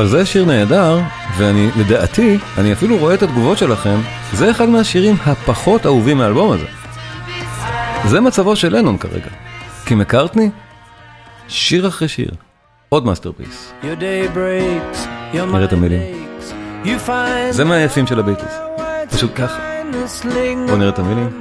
[0.03, 1.01] אבל זה שיר נהדר,
[1.37, 4.01] ואני, לדעתי, אני אפילו רואה את התגובות שלכם,
[4.33, 6.65] זה אחד מהשירים הפחות אהובים מהאלבום הזה.
[8.09, 9.31] זה מצבו של לנון כרגע.
[9.87, 10.51] כי מקארטני,
[11.49, 12.31] שיר אחרי שיר,
[12.89, 13.73] עוד masterpiece.
[15.53, 16.01] נראה את המילים.
[17.51, 18.55] זה מהיפים של הביטלס.
[19.11, 19.59] פשוט ככה.
[20.67, 21.41] בואו נראה את המילים.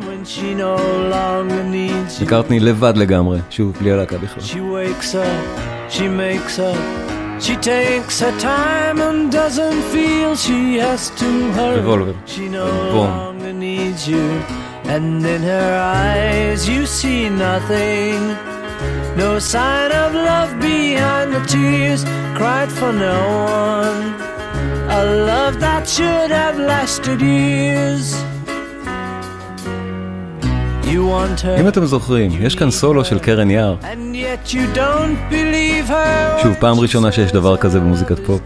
[2.22, 4.44] מקארטני לבד לגמרי, שוב, בלי הלהקה בכלל.
[4.44, 5.60] She wakes up,
[5.90, 7.01] she makes up,
[7.42, 12.16] she takes her time and doesn't feel she has to hurry.
[12.26, 14.26] She no longer needs you,
[14.86, 18.20] and in her eyes you see nothing.
[19.18, 22.04] No sign of love behind the tears
[22.38, 24.02] cried for no one.
[24.90, 28.31] A love that should have lasted years.
[31.60, 33.76] אם אתם זוכרים, יש כאן סולו של קרן יער.
[36.42, 38.42] שוב, פעם ראשונה שיש דבר כזה במוזיקת פופ.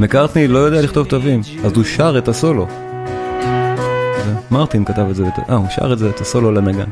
[0.00, 2.66] מקארטני לא יודע לכתוב תווים, אז הוא שר את הסולו.
[4.50, 6.88] מרטין כתב את זה, אה, הוא שר את זה, את הסולו לנגן.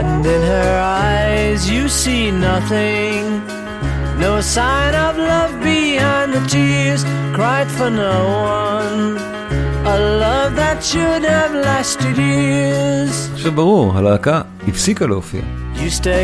[0.00, 3.24] And in her eyes you see nothing.
[4.24, 5.54] No sign of love
[6.00, 7.02] behind the tears
[7.36, 8.16] cried for no
[8.58, 9.02] one.
[9.94, 13.30] A love that should have lasted years.
[13.34, 15.40] עכשיו ברור, הלהקה הפסיקה להופיע.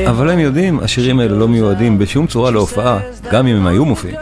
[0.08, 2.98] אבל הם יודעים, השירים האלה לא מיועדים בשום צורה להופעה,
[3.30, 4.16] גם אם הם היו מופיעים.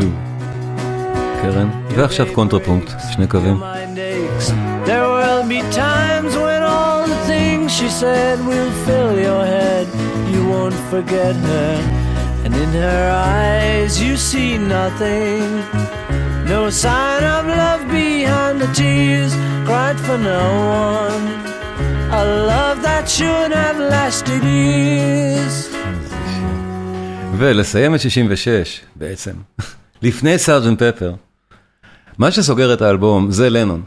[0.00, 0.14] שוב.
[1.42, 3.60] קרן, ועכשיו קונטרפונקט, שני קווים.
[4.86, 9.86] There will be times when all the things she said will fill your head.
[10.56, 11.74] Won't forget her.
[12.44, 13.04] And in her
[13.40, 15.46] eyes you see nothing.
[16.54, 19.32] No sign of love behind the tears
[19.68, 20.44] cried for no
[21.04, 21.26] one.
[22.20, 25.76] A love that should have lasted years.
[27.38, 29.32] ולסיים את 66, בעצם,
[30.02, 31.14] לפני סארג'נט פפר.
[32.18, 33.82] מה שסוגר את האלבום זה לנון.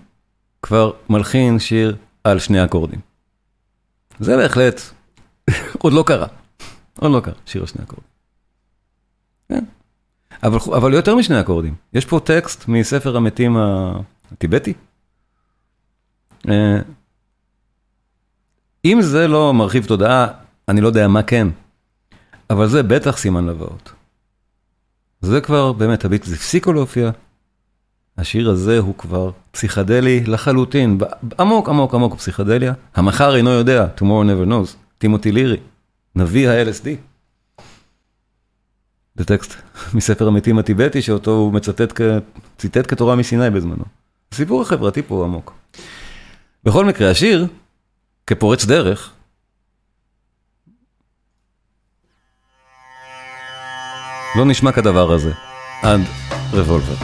[0.61, 2.99] כבר מלחין שיר על שני אקורדים.
[4.19, 4.81] זה בהחלט,
[5.77, 6.27] עוד לא קרה.
[6.99, 8.09] עוד לא קרה, שיר על שני אקורדים.
[9.49, 9.63] כן.
[10.43, 11.75] אבל, אבל יותר משני אקורדים.
[11.93, 13.57] יש פה טקסט מספר המתים
[14.31, 14.73] הטיבטי.
[16.49, 16.79] אה,
[18.85, 20.27] אם זה לא מרחיב תודעה,
[20.67, 21.47] אני לא יודע מה כן.
[22.49, 23.91] אבל זה בטח סימן לבאות.
[25.21, 27.11] זה כבר, באמת, הביטלס הפסיקו להופיע.
[28.17, 30.97] השיר הזה הוא כבר פסיכדלי לחלוטין,
[31.39, 32.73] עמוק עמוק עמוק פסיכדליה.
[32.95, 35.57] המחר אינו יודע, tomorrow never knows, טימותי לירי,
[36.19, 36.87] נביא ה-LSD.
[39.15, 39.53] זה טקסט
[39.97, 42.01] מספר המתים הטיבטי שאותו הוא מצטט, כ-
[42.57, 43.83] ציטט כתורה מסיני בזמנו.
[44.31, 45.53] הסיפור החברתי פה הוא עמוק.
[46.63, 47.47] בכל מקרה, השיר,
[48.27, 49.11] כפורץ דרך,
[54.35, 55.31] לא נשמע כדבר הזה,
[55.83, 56.01] עד
[56.53, 56.95] רבולבר.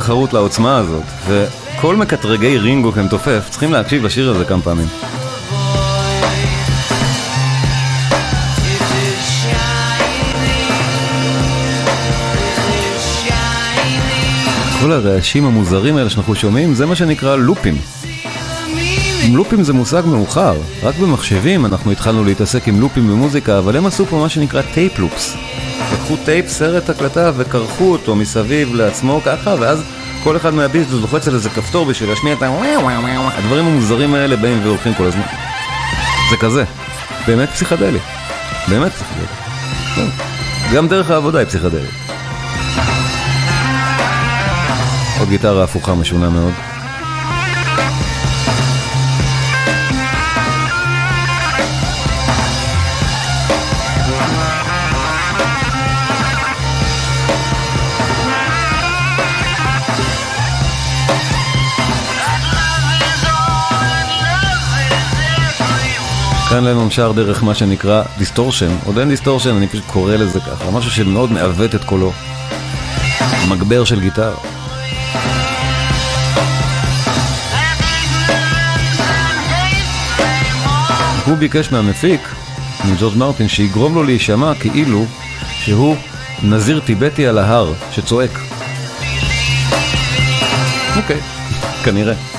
[0.00, 4.86] תחרות לעוצמה הזאת, וכל מקטרגי רינגו כמתופף צריכים להקשיב לשיר הזה כמה פעמים.
[14.80, 17.76] כל הרעשים המוזרים האלה שאנחנו שומעים, זה מה שנקרא לופים.
[19.32, 24.06] לופים זה מושג מאוחר, רק במחשבים אנחנו התחלנו להתעסק עם לופים במוזיקה, אבל הם עשו
[24.06, 25.36] פה מה שנקרא טייפ לופס.
[25.92, 29.82] לקחו טייפ, סרט הקלטה, וכרכו אותו מסביב לעצמו ככה, ואז
[30.24, 32.48] כל אחד מהביטלס לוחץ על איזה כפתור בשביל להשמיע את ה...
[33.38, 35.22] הדברים המוזרים האלה באים והולכים כל הזמן.
[36.30, 36.64] זה כזה,
[37.26, 37.98] באמת פסיכדלי.
[38.68, 39.26] באמת פסיכדלי.
[39.94, 40.06] כן.
[40.74, 41.90] גם דרך העבודה היא פסיכדלית.
[45.18, 46.75] עוד גיטרה הפוכה משונה מאוד.
[66.48, 70.70] כאן לנון שר דרך מה שנקרא distortion, עוד אין distortion, אני פשוט קורא לזה ככה,
[70.70, 72.12] משהו שמאוד מעוות את קולו.
[73.48, 74.34] מגבר של גיטרה.
[81.24, 82.20] הוא ביקש מהמפיק,
[82.84, 85.04] מג'ורג' מרטין, שיגרום לו להישמע כאילו
[85.50, 85.96] שהוא
[86.42, 88.40] נזיר טיבטי על ההר שצועק.
[90.96, 91.20] אוקיי,
[91.84, 92.35] כנראה.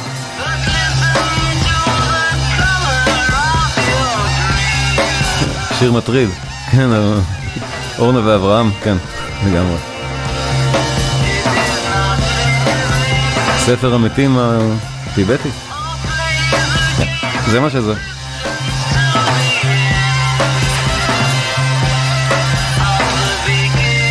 [5.79, 6.29] שיר מטריד,
[6.71, 6.89] כן,
[7.99, 8.97] אורנה ואברהם, כן,
[9.45, 9.77] לגמרי.
[13.57, 15.49] ספר המתים הטיבטי.
[17.47, 17.93] זה מה שזה.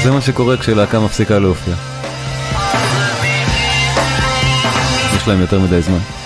[0.03, 1.75] זה מה שקורה כשלהקה מפסיקה להופיע.
[5.17, 6.26] יש להם יותר מדי זמן.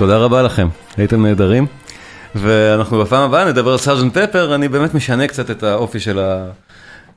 [0.00, 1.66] תודה רבה לכם, הייתם נהדרים.
[2.34, 6.46] ואנחנו בפעם הבאה נדבר על סארג'נט פפר, אני באמת משנה קצת את האופי של ה...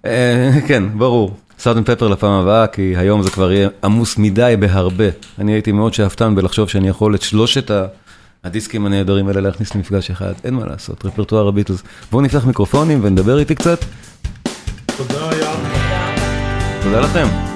[0.06, 1.38] אה, כן, ברור.
[1.60, 5.06] סארג'נט פפר לפעם הבאה, כי היום זה כבר יהיה עמוס מדי בהרבה.
[5.40, 7.86] אני הייתי מאוד שאפתן בלחשוב שאני יכול את שלושת ה...
[8.44, 11.84] הדיסקים הנהדרים האלה להכניס למפגש אחד, אין מה לעשות, רפרטואר הביטלס.
[12.12, 13.86] בואו נפתח מיקרופונים ונדבר איתי קצת.
[14.98, 15.60] תודה, ים.
[16.84, 17.53] תודה לכם.